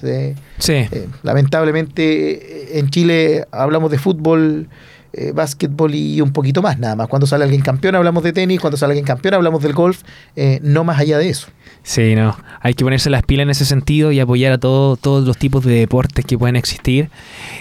[0.57, 0.85] Sí.
[1.23, 4.67] lamentablemente en Chile hablamos de fútbol,
[5.15, 7.07] eh, básquetbol y un poquito más nada más.
[7.07, 10.01] Cuando sale alguien campeón hablamos de tenis, cuando sale alguien campeón hablamos del golf,
[10.35, 11.47] eh, no más allá de eso.
[11.83, 12.35] Sí, no.
[12.61, 15.63] Hay que ponerse las pilas en ese sentido y apoyar a todo- todos los tipos
[15.63, 17.09] de deportes que pueden existir.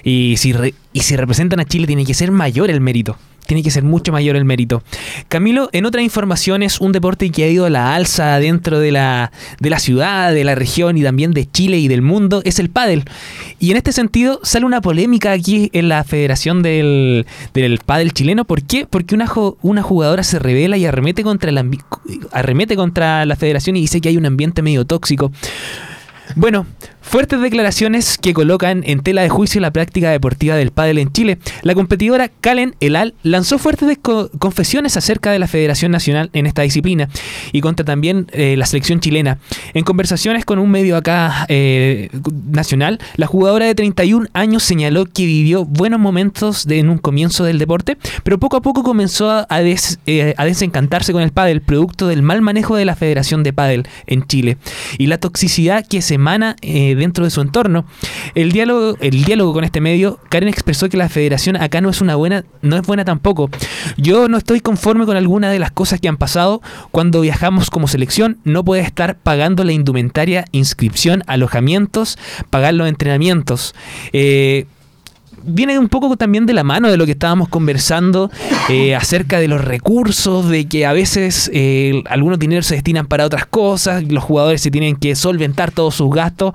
[0.02, 3.16] Y si, re- y si representan a Chile, tiene que ser mayor el mérito.
[3.46, 4.82] Tiene que ser mucho mayor el mérito.
[5.28, 9.32] Camilo, en otras informaciones, un deporte que ha ido a la alza dentro de la,
[9.60, 12.70] de la ciudad, de la región y también de Chile y del mundo es el
[12.70, 13.04] pádel.
[13.58, 18.44] Y en este sentido sale una polémica aquí en la Federación del, del Pádel chileno.
[18.44, 18.86] ¿Por qué?
[18.86, 19.30] Porque una,
[19.62, 21.82] una jugadora se revela y arremete contra, ambi-
[22.32, 25.32] arremete contra la federación y dice que hay un ambiente medio tóxico.
[26.36, 26.66] Bueno,
[27.04, 31.38] fuertes declaraciones que colocan en tela de juicio la práctica deportiva del pádel en Chile.
[31.62, 33.98] La competidora Kalen Elal lanzó fuertes
[34.38, 37.08] confesiones acerca de la Federación Nacional en esta disciplina
[37.52, 39.38] y contra también eh, la selección chilena.
[39.74, 42.08] En conversaciones con un medio acá eh,
[42.50, 47.44] nacional, la jugadora de 31 años señaló que vivió buenos momentos de- en un comienzo
[47.44, 52.22] del deporte, pero poco a poco comenzó eh, a desencantarse con el pádel, producto del
[52.22, 54.56] mal manejo de la Federación de Pádel en Chile
[54.98, 56.56] y la toxicidad que se emana
[56.96, 57.84] dentro de su entorno.
[58.34, 62.00] El diálogo, el diálogo con este medio, Karen expresó que la federación acá no es
[62.00, 63.50] una buena, no es buena tampoco.
[63.96, 66.62] Yo no estoy conforme con alguna de las cosas que han pasado.
[66.90, 72.18] Cuando viajamos como selección, no puede estar pagando la indumentaria, inscripción, alojamientos,
[72.50, 73.74] pagar los entrenamientos.
[74.12, 74.66] Eh,
[75.46, 78.30] viene un poco también de la mano de lo que estábamos conversando
[78.68, 83.24] eh, acerca de los recursos, de que a veces eh, algunos dineros se destinan para
[83.26, 86.52] otras cosas, los jugadores se tienen que solventar todos sus gastos,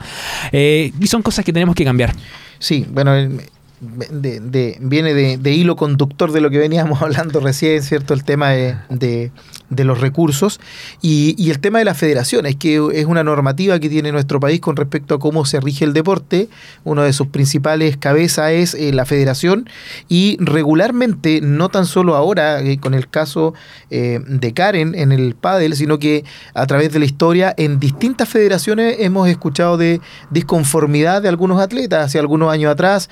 [0.52, 2.14] eh, y son cosas que tenemos que cambiar.
[2.60, 8.14] Sí, bueno, de- de- viene de hilo conductor de lo que veníamos hablando recién, ¿cierto?
[8.14, 9.32] El tema de,
[9.70, 10.60] de- los recursos
[11.02, 14.60] y, el tema de la federación, es que es una normativa que tiene nuestro país
[14.60, 16.48] con respecto a cómo se rige el deporte.
[16.84, 19.68] Uno de sus principales cabezas es eh, la federación
[20.08, 23.54] y regularmente, no tan solo ahora eh, con el caso
[23.90, 28.30] eh, de Karen en el pádel, sino que a través de la historia en distintas
[28.30, 32.06] federaciones hemos escuchado de disconformidad de algunos atletas.
[32.06, 33.10] Hace algunos años atrás,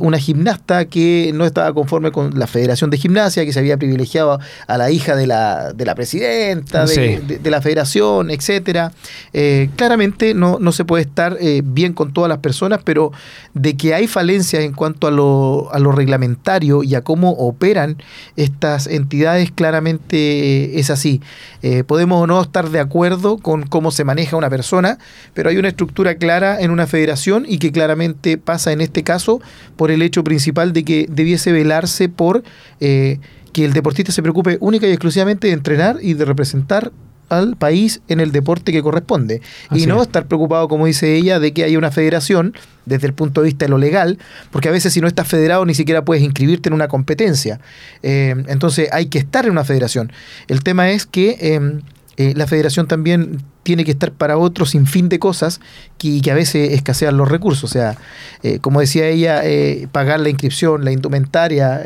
[0.00, 4.38] una gimnasta que no estaba conforme con la Federación de Gimnasia, que se había privilegiado
[4.66, 7.26] a la hija de la, la presidenta, de, Sí.
[7.26, 8.92] de- de la federación, etcétera.
[9.32, 13.10] Eh, claramente no, no se puede estar eh, bien con todas las personas, pero
[13.54, 17.96] de que hay falencias en cuanto a lo, a lo reglamentario y a cómo operan
[18.36, 21.20] estas entidades, claramente eh, es así.
[21.62, 24.98] Eh, podemos o no estar de acuerdo con cómo se maneja una persona,
[25.34, 29.40] pero hay una estructura clara en una federación y que claramente pasa en este caso
[29.76, 32.42] por el hecho principal de que debiese velarse por
[32.80, 33.18] eh,
[33.58, 36.92] que el deportista se preocupe única y exclusivamente de entrenar y de representar
[37.28, 39.42] al país en el deporte que corresponde.
[39.68, 40.02] Así y no es.
[40.02, 42.54] estar preocupado, como dice ella, de que haya una federación
[42.86, 44.18] desde el punto de vista de lo legal,
[44.52, 47.58] porque a veces si no estás federado ni siquiera puedes inscribirte en una competencia.
[48.04, 50.12] Eh, entonces hay que estar en una federación.
[50.46, 51.80] El tema es que eh,
[52.16, 55.60] eh, la federación también tiene que estar para otro sinfín de cosas
[55.98, 57.64] que, que a veces escasean los recursos.
[57.64, 57.96] O sea,
[58.44, 59.42] eh, como decía ella,
[59.90, 61.82] pagar la inscripción, la indumentaria,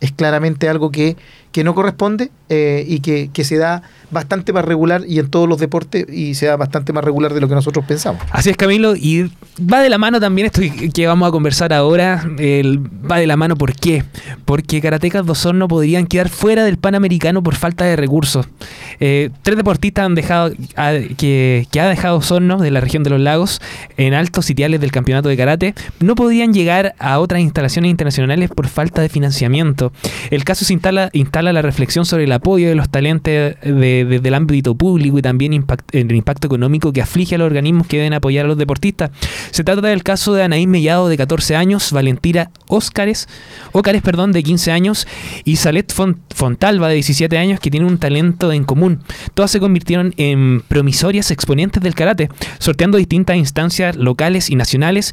[0.00, 1.16] es claramente algo que,
[1.52, 5.48] que no corresponde eh, y que, que se da bastante más regular y en todos
[5.48, 8.22] los deportes y se da bastante más regular de lo que nosotros pensamos.
[8.30, 9.30] Así es, Camilo, y
[9.60, 10.60] va de la mano también esto
[10.92, 12.24] que vamos a conversar ahora,
[13.10, 14.04] va de la mano ¿por qué?
[14.44, 18.46] Porque Karatecas de Osorno podrían quedar fuera del Panamericano por falta de recursos.
[18.98, 23.10] Eh, tres deportistas han dejado ha- que, que ha dejado Osorno de la región de
[23.10, 23.60] los lagos
[23.96, 28.68] en altos sitiales del campeonato de karate no podían llegar a otras instalaciones internacionales por
[28.68, 29.92] falta de financiamiento.
[30.30, 33.54] El caso se instala, instala la reflexión sobre el apoyo de los talentos de-
[34.08, 37.86] desde el ámbito público y también impact- el impacto económico que aflige a los organismos
[37.86, 39.10] que deben apoyar a los deportistas.
[39.50, 43.28] Se trata del caso de Anaís Mellado de 14 años, Valentina Óscares,
[43.72, 45.06] Ócares, perdón, de 15 años
[45.44, 49.00] y Salet Fon- Fontalva de 17 años que tienen un talento en común.
[49.34, 52.28] Todas se convirtieron en promisorias exponentes del karate,
[52.58, 55.12] sorteando distintas instancias locales y nacionales,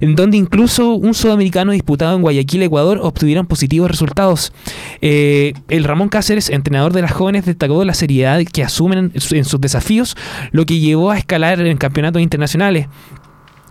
[0.00, 4.52] en donde incluso un sudamericano disputado en Guayaquil, Ecuador, obtuvieron positivos resultados.
[5.00, 9.34] Eh, el Ramón Cáceres, entrenador de las jóvenes, destacó la seriedad que asumen en su-
[9.34, 10.16] en sus desafíos,
[10.52, 12.86] lo que llevó a escalar en campeonatos internacionales.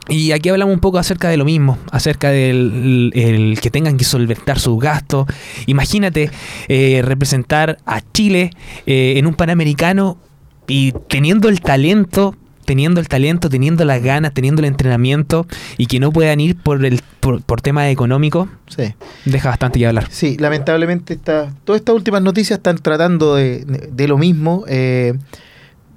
[0.10, 4.04] Y aquí hablamos un poco acerca de lo mismo, acerca del el que tengan que
[4.04, 5.28] solventar sus gastos.
[5.66, 6.30] Imagínate
[6.68, 8.52] eh, representar a Chile
[8.86, 10.18] eh, en un Panamericano
[10.68, 12.36] y teniendo el talento,
[12.66, 15.45] teniendo el talento, teniendo las ganas, teniendo el entrenamiento
[15.78, 18.93] y que no puedan ir por el por, por temas económicos, Sí.
[19.26, 20.07] deja bastante que hablar.
[20.09, 25.14] Sí, lamentablemente esta, todas estas últimas noticias están tratando de, de lo mismo, eh,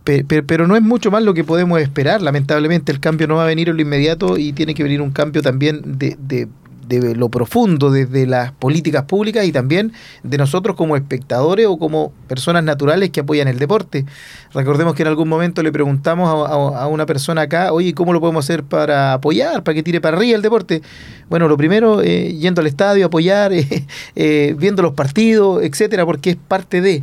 [0.04, 2.22] pe- pe- pero no es mucho más lo que podemos esperar.
[2.22, 5.10] Lamentablemente el cambio no va a venir en lo inmediato y tiene que venir un
[5.10, 6.46] cambio también de, de-
[6.88, 12.12] de lo profundo, desde las políticas públicas y también de nosotros como espectadores o como
[12.28, 14.04] personas naturales que apoyan el deporte.
[14.52, 18.44] Recordemos que en algún momento le preguntamos a, una persona acá, oye, ¿cómo lo podemos
[18.44, 20.82] hacer para apoyar, para que tire para arriba el deporte?
[21.28, 26.30] Bueno, lo primero, eh, yendo al estadio, apoyar, eh, eh, viendo los partidos, etcétera, porque
[26.30, 27.02] es parte de.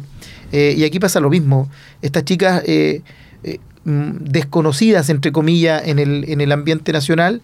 [0.52, 1.68] Y aquí pasa lo mismo.
[2.04, 2.62] Estas chicas
[3.84, 7.42] mm, desconocidas, entre comillas, en el, en el ambiente nacional,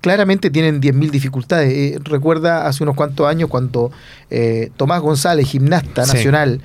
[0.00, 1.72] claramente tienen 10.000 dificultades.
[1.72, 3.90] Eh, recuerda hace unos cuantos años cuando
[4.30, 6.12] eh, Tomás González, gimnasta Sí.
[6.14, 6.60] nacional,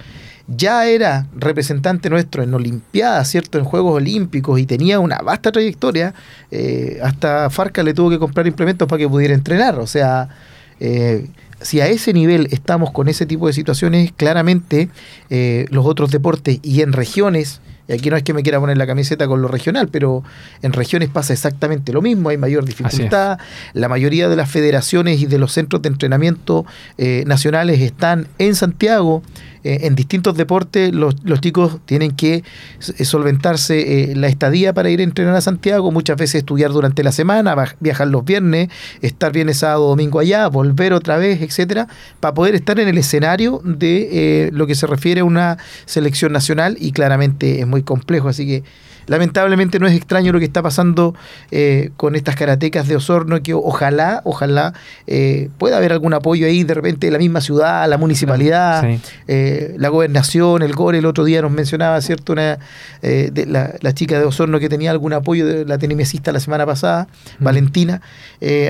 [0.48, 3.58] ya era representante nuestro en Olimpiadas, ¿cierto?
[3.58, 6.14] En Juegos Olímpicos y tenía una vasta trayectoria.
[6.52, 9.80] eh, hasta Farca le tuvo que comprar implementos para que pudiera entrenar.
[9.80, 10.30] O sea,
[10.80, 11.28] eh,
[11.62, 14.90] si a ese nivel estamos con ese tipo de situaciones, claramente
[15.30, 17.62] eh, los otros deportes y en regiones,
[17.94, 20.24] y aquí no es que me quiera poner la camiseta con lo regional, pero
[20.62, 23.40] en regiones pasa exactamente lo mismo, hay mayor dificultad,
[23.74, 26.66] la mayoría de las federaciones y de los centros de entrenamiento
[26.98, 29.24] eh, nacionales están en Santiago,
[29.64, 32.44] eh, en distintos deportes los, los chicos tienen que
[32.80, 37.04] s- solventarse eh, la estadía para ir a entrenar a Santiago, muchas veces estudiar durante
[37.04, 38.70] la semana, viajar los viernes,
[39.02, 41.88] estar viernes, sábado, domingo allá, volver otra vez, etcétera,
[42.20, 44.10] para poder estar en el escenario de
[44.48, 48.46] eh, lo que se refiere a una selección nacional y claramente es muy complejo, así
[48.46, 48.64] que
[49.08, 51.16] lamentablemente no es extraño lo que está pasando
[51.52, 54.74] eh, con estas karatecas de Osorno, que ojalá, ojalá
[55.08, 59.00] eh, pueda haber algún apoyo ahí de repente de la misma ciudad, la municipalidad, Sí.
[59.28, 62.34] eh, la gobernación, el GORE, el otro día nos mencionaba, ¿cierto?
[62.34, 62.60] Una,
[63.02, 66.40] eh, de la, la chica de Osorno que tenía algún apoyo de la tenemesista la
[66.40, 67.08] semana pasada,
[67.40, 68.02] Valentina.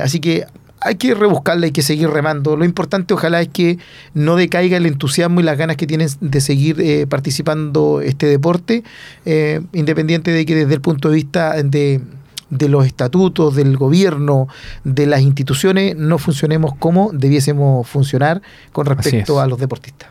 [0.02, 0.46] Así que
[0.84, 2.56] hay que rebuscarla, hay que seguir remando.
[2.56, 3.78] Lo importante ojalá es que
[4.14, 8.84] no decaiga el entusiasmo y las ganas que tienen de seguir eh, participando este deporte,
[9.26, 12.02] eh, independiente de que desde el punto de vista de
[12.50, 14.48] de los estatutos, del gobierno,
[14.84, 19.44] de las instituciones, no funcionemos como debiésemos funcionar con respecto es.
[19.44, 20.10] a los deportistas.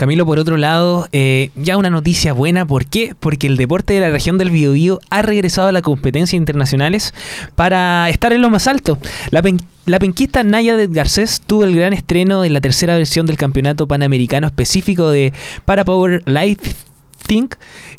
[0.00, 2.64] Camilo, por otro lado, eh, ya una noticia buena.
[2.64, 3.14] ¿Por qué?
[3.20, 7.12] Porque el deporte de la región del Biobío ha regresado a las competencias internacionales
[7.54, 8.96] para estar en lo más alto.
[9.30, 13.26] La, pen- la penquista Naya de Garcés tuvo el gran estreno en la tercera versión
[13.26, 15.34] del campeonato panamericano específico de
[15.66, 16.72] Para Power Life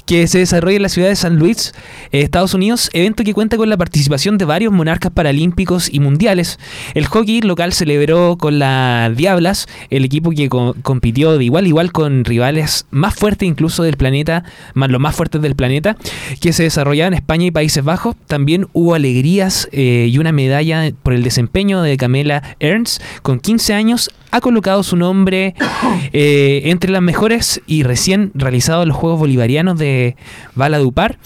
[0.05, 1.73] Que se desarrolla en la ciudad de San Luis,
[2.11, 6.59] eh, Estados Unidos, evento que cuenta con la participación de varios monarcas paralímpicos y mundiales.
[6.95, 11.67] El hockey local celebró con la Diablas, el equipo que co- compitió de igual a
[11.69, 15.95] igual con rivales más fuertes incluso del planeta, más los más fuertes del planeta,
[16.41, 18.15] que se desarrollaban en España y Países Bajos.
[18.27, 23.73] También hubo alegrías eh, y una medalla por el desempeño de Camela Ernst, con 15
[23.75, 25.55] años, ha colocado su nombre
[26.13, 30.15] eh, entre las mejores y recién realizados los Juegos Bolivarianos de
[30.55, 31.17] Valadupar.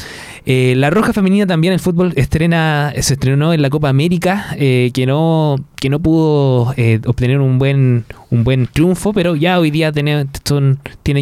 [0.48, 4.92] Eh, la Roja Femenina también el fútbol estrena, se estrenó en la Copa América, eh,
[4.94, 9.72] que no que no pudo eh, obtener un buen un buen triunfo, pero ya hoy
[9.72, 10.28] día tiene,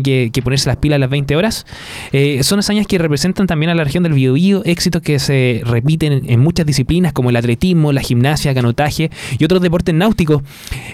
[0.03, 1.66] que, ponerse las pilas a las 20 horas.
[2.11, 6.24] Eh, son hazañas que representan también a la región del Biobío, éxitos que se repiten
[6.26, 10.41] en, muchas disciplinas como el atletismo, la gimnasia, canotaje y otros deportes náuticos.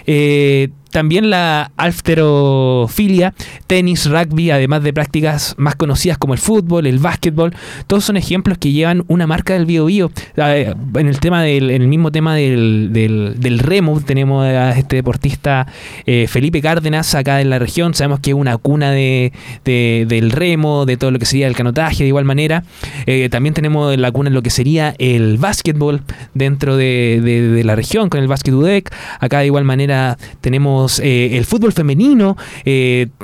[0.06, 3.34] Eh, también la alfterofilia,
[3.66, 7.54] tenis, rugby, además de prácticas más conocidas como el fútbol, el básquetbol,
[7.86, 10.10] todos son ejemplos que llevan una marca del bio bio.
[10.36, 15.66] Eh, en el tema del, mismo tema del, del remo, tenemos a este deportista
[16.12, 19.32] eh, Felipe Cárdenas acá en la región, sabemos que es una cuna de,
[19.64, 22.64] de- del remo, de todo lo que sería el canotaje de igual manera.
[23.06, 26.02] Eh, también tenemos la cuna en lo que sería el básquetbol
[26.34, 28.92] dentro de, la región con el básquet UDEC.
[29.20, 32.36] Acá de igual manera tenemos eh, el fútbol femenino.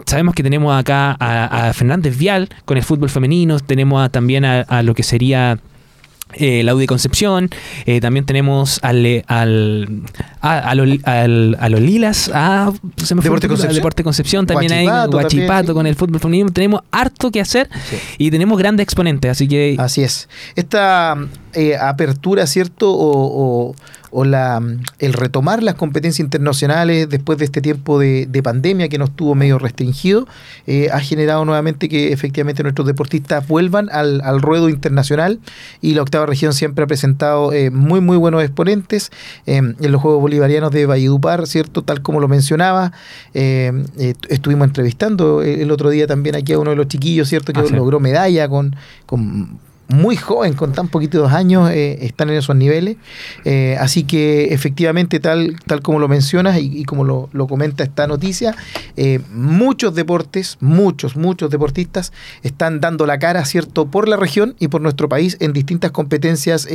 [0.06, 3.58] sabemos que tenemos acá a, Fernández Vial con el fútbol femenino.
[3.58, 5.58] Tenemos a- también a lo que sería
[6.34, 7.48] eh, la U de Concepción,
[7.86, 10.02] eh, también tenemos al, eh, al,
[10.40, 13.74] a, a los, al- a los Lilas, a se me fue Deporte el- Concepción.
[13.76, 15.12] Deporte Concepción, también hay Guachipato
[15.46, 15.72] también, sí.
[15.72, 17.96] con el fútbol femenino, tenemos harto que hacer Sí.
[18.18, 20.28] y tenemos grandes exponentes, así que Así es.
[20.56, 21.16] Esta
[21.54, 22.90] eh, apertura, ¿cierto?
[22.92, 23.74] O, o-
[24.18, 24.62] o la,
[24.98, 29.34] el retomar las competencias internacionales después de este tiempo de, de pandemia que nos tuvo
[29.34, 30.26] medio restringido,
[30.66, 35.38] eh, ha generado nuevamente que efectivamente nuestros deportistas vuelvan al, al ruedo internacional
[35.82, 39.10] y la octava región siempre ha presentado eh, muy, muy buenos exponentes
[39.44, 41.82] eh, en los Juegos Bolivarianos de Valledupar, ¿cierto?
[41.82, 42.92] Tal como lo mencionaba.
[43.34, 47.52] estuvimos entrevistando el, el otro día también aquí a uno de los chiquillos, ¿cierto?
[47.52, 47.74] Que Ah, sí.
[47.74, 49.58] logró medalla con, con
[49.88, 52.96] muy joven, con tan poquitos años, eh, están en esos niveles.
[53.44, 58.06] Eh, así que efectivamente, tal, tal como lo mencionas y, como lo, lo comenta esta
[58.06, 58.54] noticia,
[58.96, 62.12] eh, muchos deportes, muchos, muchos deportistas
[62.42, 66.68] están dando la cara, ¿cierto?, por la región y por nuestro país en distintas competencias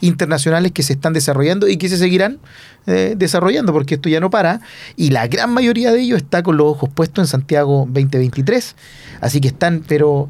[0.00, 2.38] internacionales que se están desarrollando y que se seguirán
[2.86, 4.60] eh, desarrollando, porque esto ya no para.
[4.96, 8.74] Y la gran mayoría de ellos está con los ojos puestos en Santiago 2023.
[9.20, 10.28] Así que están, pero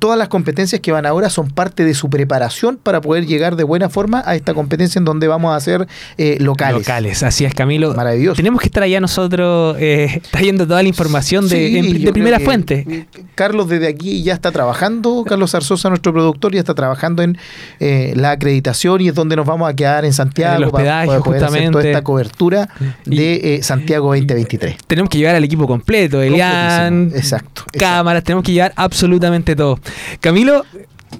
[0.00, 3.62] todas las competencias que van ahora son parte de su preparación para poder llegar de
[3.62, 5.86] buena forma a esta competencia en donde vamos a hacer
[6.18, 6.78] eh, locales.
[6.80, 7.94] locales, así es Camilo.
[7.94, 8.34] Maravilloso.
[8.36, 11.98] Tenemos que estar allá nosotros eh, trayendo toda la información de, Sí, en- yo de
[12.00, 13.06] creo primera fuente.
[13.36, 17.38] Carlos desde aquí ya está trabajando, Carlos Zarzosa, nuestro productor, ya está trabajando en
[17.78, 21.06] eh, la acreditación y es donde nos vamos a quedar en Santiago En el hospedaje,
[21.06, 21.91] para poder hacer toda justamente.
[21.92, 22.68] Esta cobertura
[23.04, 24.76] de eh, Santiago 2023.
[24.86, 27.10] Tenemos que llevar al equipo completo, Elian.
[27.14, 27.78] Exacto, exacto.
[27.78, 29.78] cámaras, tenemos que llevar absolutamente todo.
[30.20, 30.64] Camilo,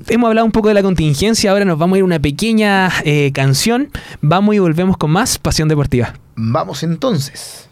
[0.09, 2.91] hemos hablado un poco de la contingencia, ahora nos vamos a ir a una pequeña
[3.05, 6.15] eh, canción, vamos y volvemos con más Pasión Deportiva.
[6.37, 7.69] Vamos entonces.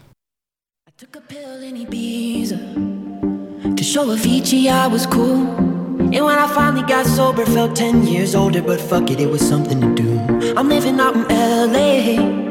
[0.87, 2.57] I took a pill in Ibiza
[3.75, 5.47] to show Avicii I was cool.
[6.13, 9.41] And when I finally got sober, felt 10 years older, but fuck it, it was
[9.41, 10.53] something to do.
[10.57, 12.50] I'm living out in LA.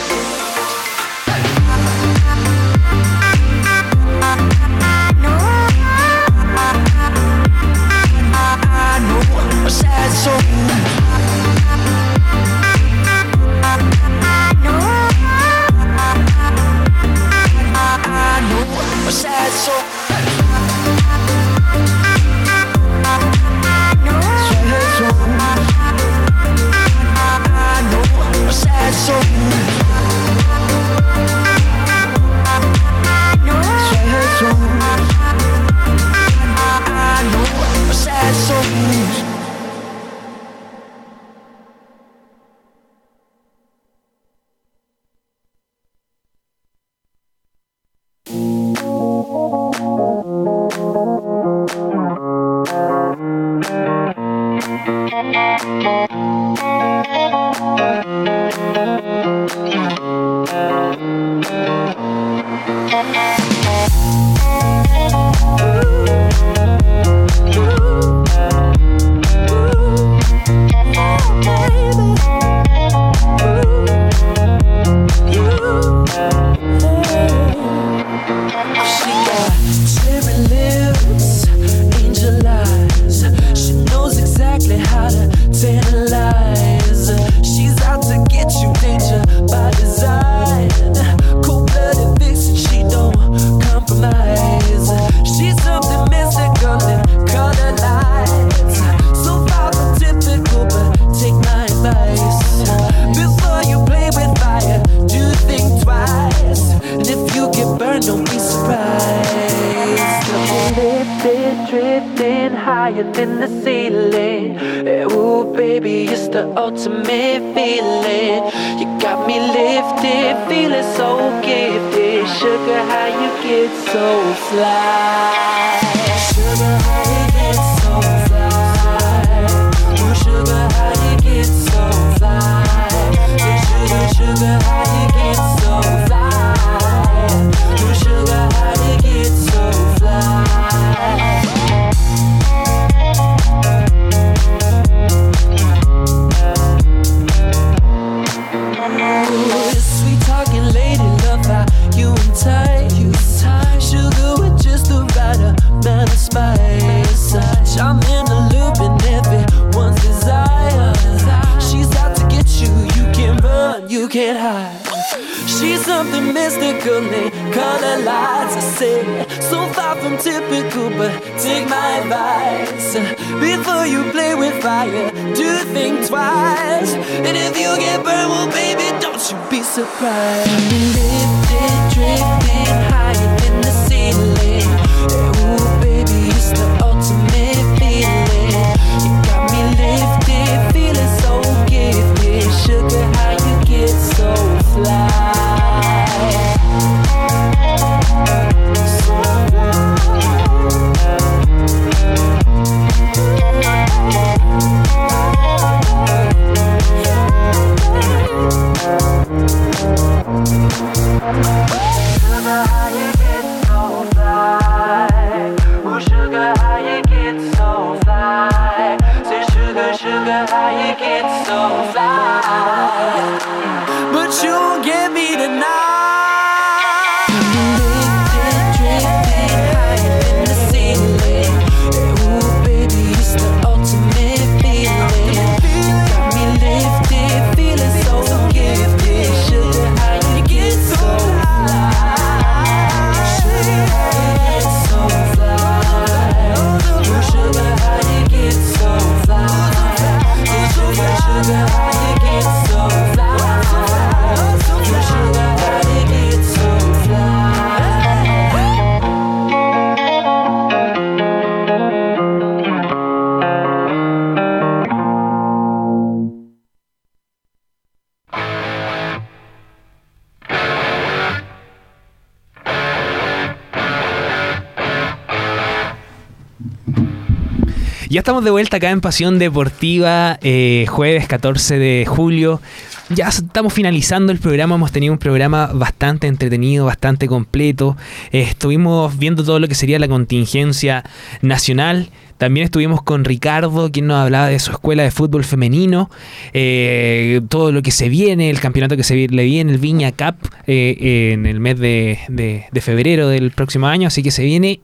[278.11, 282.59] Ya estamos de vuelta acá en Pasión Deportiva, eh, jueves 14 de julio.
[283.07, 287.95] Ya estamos finalizando el programa, hemos tenido un programa bastante entretenido, bastante completo.
[288.33, 291.05] Eh, estuvimos viendo todo lo que sería la contingencia
[291.41, 292.09] nacional.
[292.37, 296.09] También estuvimos con Ricardo, quien nos hablaba de su escuela de fútbol femenino,
[296.51, 300.35] eh, todo lo que se viene, el campeonato que se le viene, el Viña Cup,
[300.67, 304.81] eh, en el mes de- de febrero del próximo año, así que se viene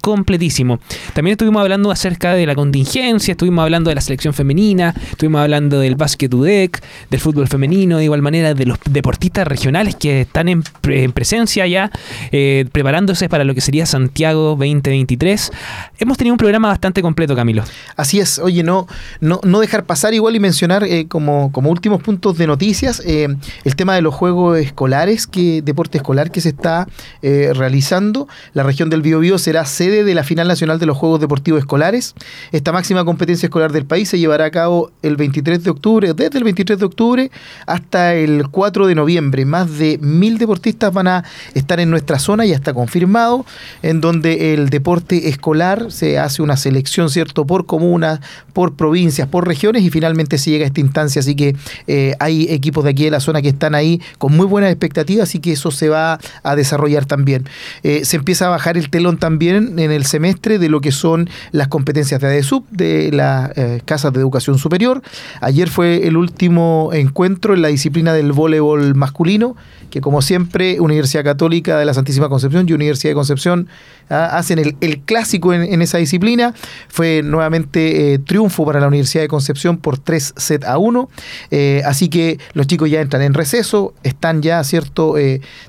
[0.00, 0.78] completísimo.
[1.14, 5.80] También estuvimos hablando acerca de la contingencia, estuvimos hablando de la selección femenina, estuvimos hablando
[5.80, 10.48] del básquet UDEC, del fútbol femenino, de igual manera de los deportistas regionales que están
[10.48, 11.90] en, pre- en presencia ya,
[12.32, 15.52] eh, preparándose para lo que sería Santiago 2023.
[15.98, 17.64] Hemos tenido un programa bastante completo, Camilo.
[17.96, 18.86] Así es, oye, no,
[19.20, 23.28] no, no dejar pasar igual y mencionar eh, como, como últimos puntos de noticias eh,
[23.64, 26.86] el tema de los juegos escolares, que deporte escolar que se está
[27.22, 28.28] realizando.
[28.54, 32.14] La región del Biobío será sede de la final nacional de los Juegos Deportivos Escolares.
[32.52, 36.38] Esta máxima competencia escolar del país se llevará a cabo el 23 de octubre, desde
[36.38, 37.30] el 23 de octubre
[37.66, 39.44] hasta el 4 de noviembre.
[39.44, 41.24] Más de mil deportistas van a
[41.54, 43.44] estar en nuestra zona, ya está confirmado,
[43.82, 48.20] en donde el deporte escolar se hace una selección, ¿cierto?, por comunas,
[48.52, 51.20] por provincias, por regiones y finalmente se llega a esta instancia.
[51.20, 54.46] Así que eh, hay equipos de aquí de la zona que están ahí con muy
[54.46, 57.48] buenas expectativas y que eso se va a desarrollar también.
[57.82, 61.28] Eh, se empieza a bajar el telón también en el semestre de lo que son
[61.52, 65.02] las competencias de ADESUB, de las eh, casas de educación superior.
[65.40, 69.56] Ayer fue el último encuentro en la disciplina del voleibol masculino,
[69.90, 73.68] que como siempre Universidad Católica de la Santísima Concepción y Universidad de Concepción
[74.08, 76.54] ah, hacen el, el clásico en, esa disciplina.
[76.88, 81.08] Fue nuevamente eh, triunfo para la Universidad de Concepción por 3 set a 1.
[81.50, 85.14] Eh, así que los chicos ya entran en receso, están ya, ¿cierto?,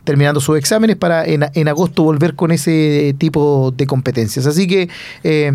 [0.04, 4.01] terminando sus exámenes para en, en agosto volver con ese tipo de competencias.
[4.48, 4.90] Así que
[5.24, 5.54] eh,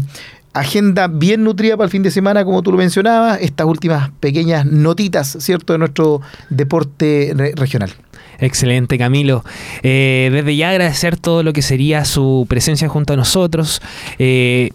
[0.52, 4.64] agenda bien nutrida para el fin de semana, como tú lo mencionabas, estas últimas pequeñas
[4.64, 7.92] notitas, ¿cierto?, de nuestro deporte re- regional.
[8.38, 9.44] Excelente, Camilo.
[9.82, 13.80] Eh, desde ya agradecer todo lo que sería su presencia junto a nosotros.
[14.18, 14.70] Eh,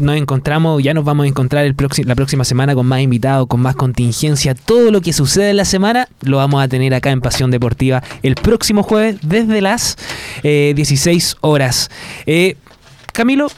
[0.00, 1.76] nos encontramos, ya nos vamos a encontrar el
[2.06, 4.56] la próxima semana con más invitados, con más contingencia.
[4.56, 8.02] Todo lo que sucede en la semana lo vamos a tener acá en Pasión Deportiva
[8.24, 9.96] el próximo jueves desde las
[10.42, 11.90] eh, 16 horas.
[13.14, 13.50] Camilo.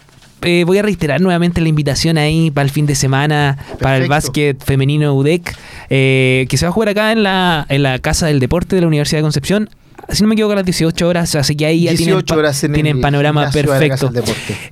[0.42, 4.02] eh, voy a reiterar nuevamente la invitación ahí para el fin de semana, para el
[4.08, 5.56] básquet femenino UDEC,
[5.90, 8.82] eh, que se va a jugar acá en la, en la Casa del Deporte de
[8.82, 9.68] la Universidad de Concepción.
[10.10, 12.38] Si no me equivoco, a las 18 horas, así que ahí ya tienen, 18 pa-
[12.38, 14.10] horas en tienen el panorama perfecto.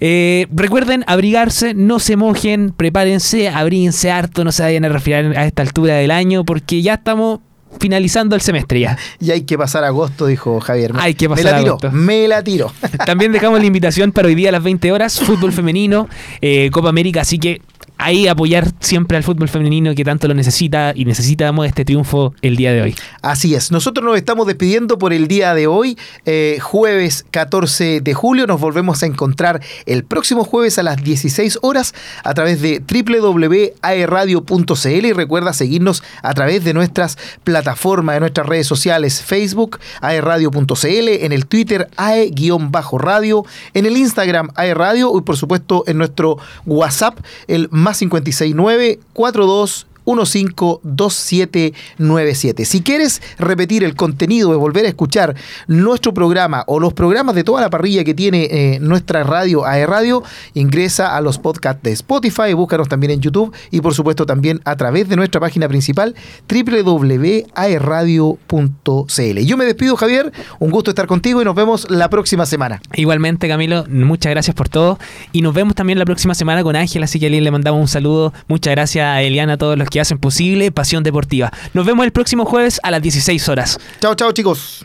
[0.00, 5.46] Eh, recuerden abrigarse, no se mojen, prepárense, abríguense harto, no se vayan a resfriar a
[5.46, 7.40] esta altura del año, porque ya estamos
[7.78, 8.98] finalizando el semestre ya.
[9.20, 10.94] Y hay que pasar agosto, dijo Javier.
[10.94, 11.90] Me- Hay que me pasar la tiro, agosto.
[11.92, 12.72] Me la tiro.
[13.06, 16.08] También dejamos la invitación para hoy día a las 20 horas, fútbol femenino,
[16.40, 17.60] eh, Copa América, así que
[17.98, 22.56] ahí apoyar siempre al fútbol femenino que tanto lo necesita y necesitamos este triunfo el
[22.56, 22.94] día de hoy.
[23.22, 23.70] Así es.
[23.70, 28.46] Nosotros nos estamos despidiendo por el día de hoy, eh, jueves 14 de julio.
[28.46, 35.06] Nos volvemos a encontrar el próximo jueves a las 16 horas a través de www.aeradio.cl
[35.06, 41.32] y recuerda seguirnos a través de nuestras plataformas, de nuestras redes sociales, Facebook, aeradio.cl, en
[41.32, 47.18] el Twitter, ae-radio, en el Instagram, aeradio y por supuesto en nuestro WhatsApp,
[47.48, 52.64] el más 569 42 152797.
[52.64, 55.36] Si quieres repetir el contenido de volver a escuchar
[55.66, 59.86] nuestro programa o los programas de toda la parrilla que tiene eh, nuestra radio AE
[59.86, 60.22] Radio,
[60.54, 64.74] ingresa a los podcasts de Spotify, búscanos también en YouTube y por supuesto también a
[64.76, 66.14] través de nuestra página principal
[66.48, 69.38] www.aeradio.cl.
[69.44, 72.80] Yo me despido Javier, un gusto estar contigo y nos vemos la próxima semana.
[72.94, 74.98] Igualmente, Camilo, muchas gracias por todo.
[75.32, 78.34] Y nos vemos también la próxima semana con Ángel, así que le mandamos un saludo.
[78.48, 81.52] Muchas gracias a Eliana, a todos los que hacen posible Pasión Deportiva.
[81.72, 83.78] Nos vemos el próximo jueves a las 16 horas.
[84.00, 84.84] Chao, chao, chicos.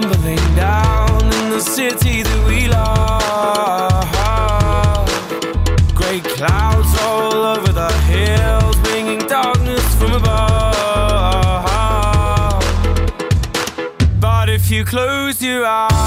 [0.00, 3.98] Tumbling down in the city that we love.
[5.92, 11.64] Great clouds all over the hills, bringing darkness from above.
[14.20, 15.97] But if you close your eyes,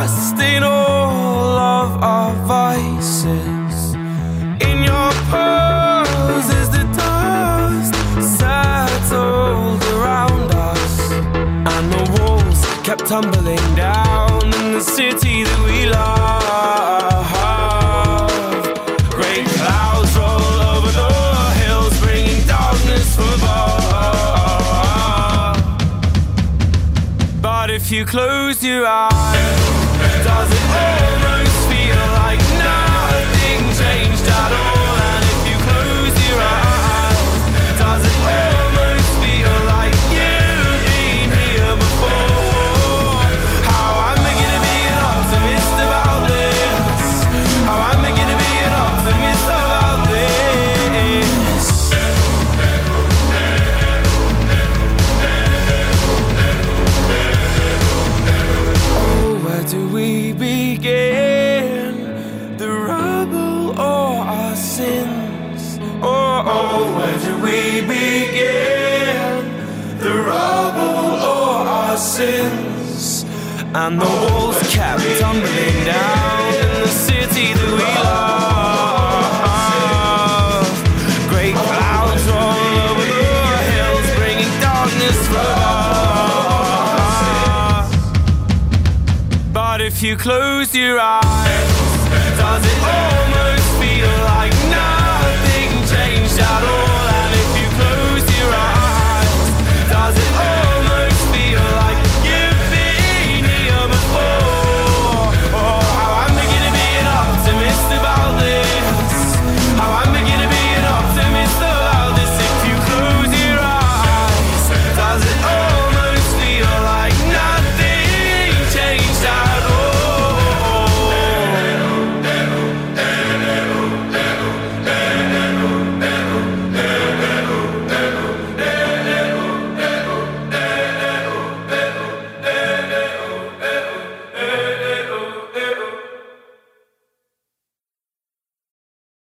[0.00, 3.94] in all of our vices.
[4.62, 7.94] In your poses, the dust
[8.38, 17.26] settled around us, and the walls kept tumbling down in the city that we love.
[19.10, 21.12] Great clouds roll over the
[21.60, 24.40] hills, bringing darkness from above.
[27.42, 29.59] But if you close your eyes,
[30.24, 30.59] does it
[73.72, 78.48] And the walls kept tumbling down in the city that we love.
[81.28, 85.18] Great clouds roll over the hills, bringing darkness.
[89.52, 91.29] But if you close your eyes,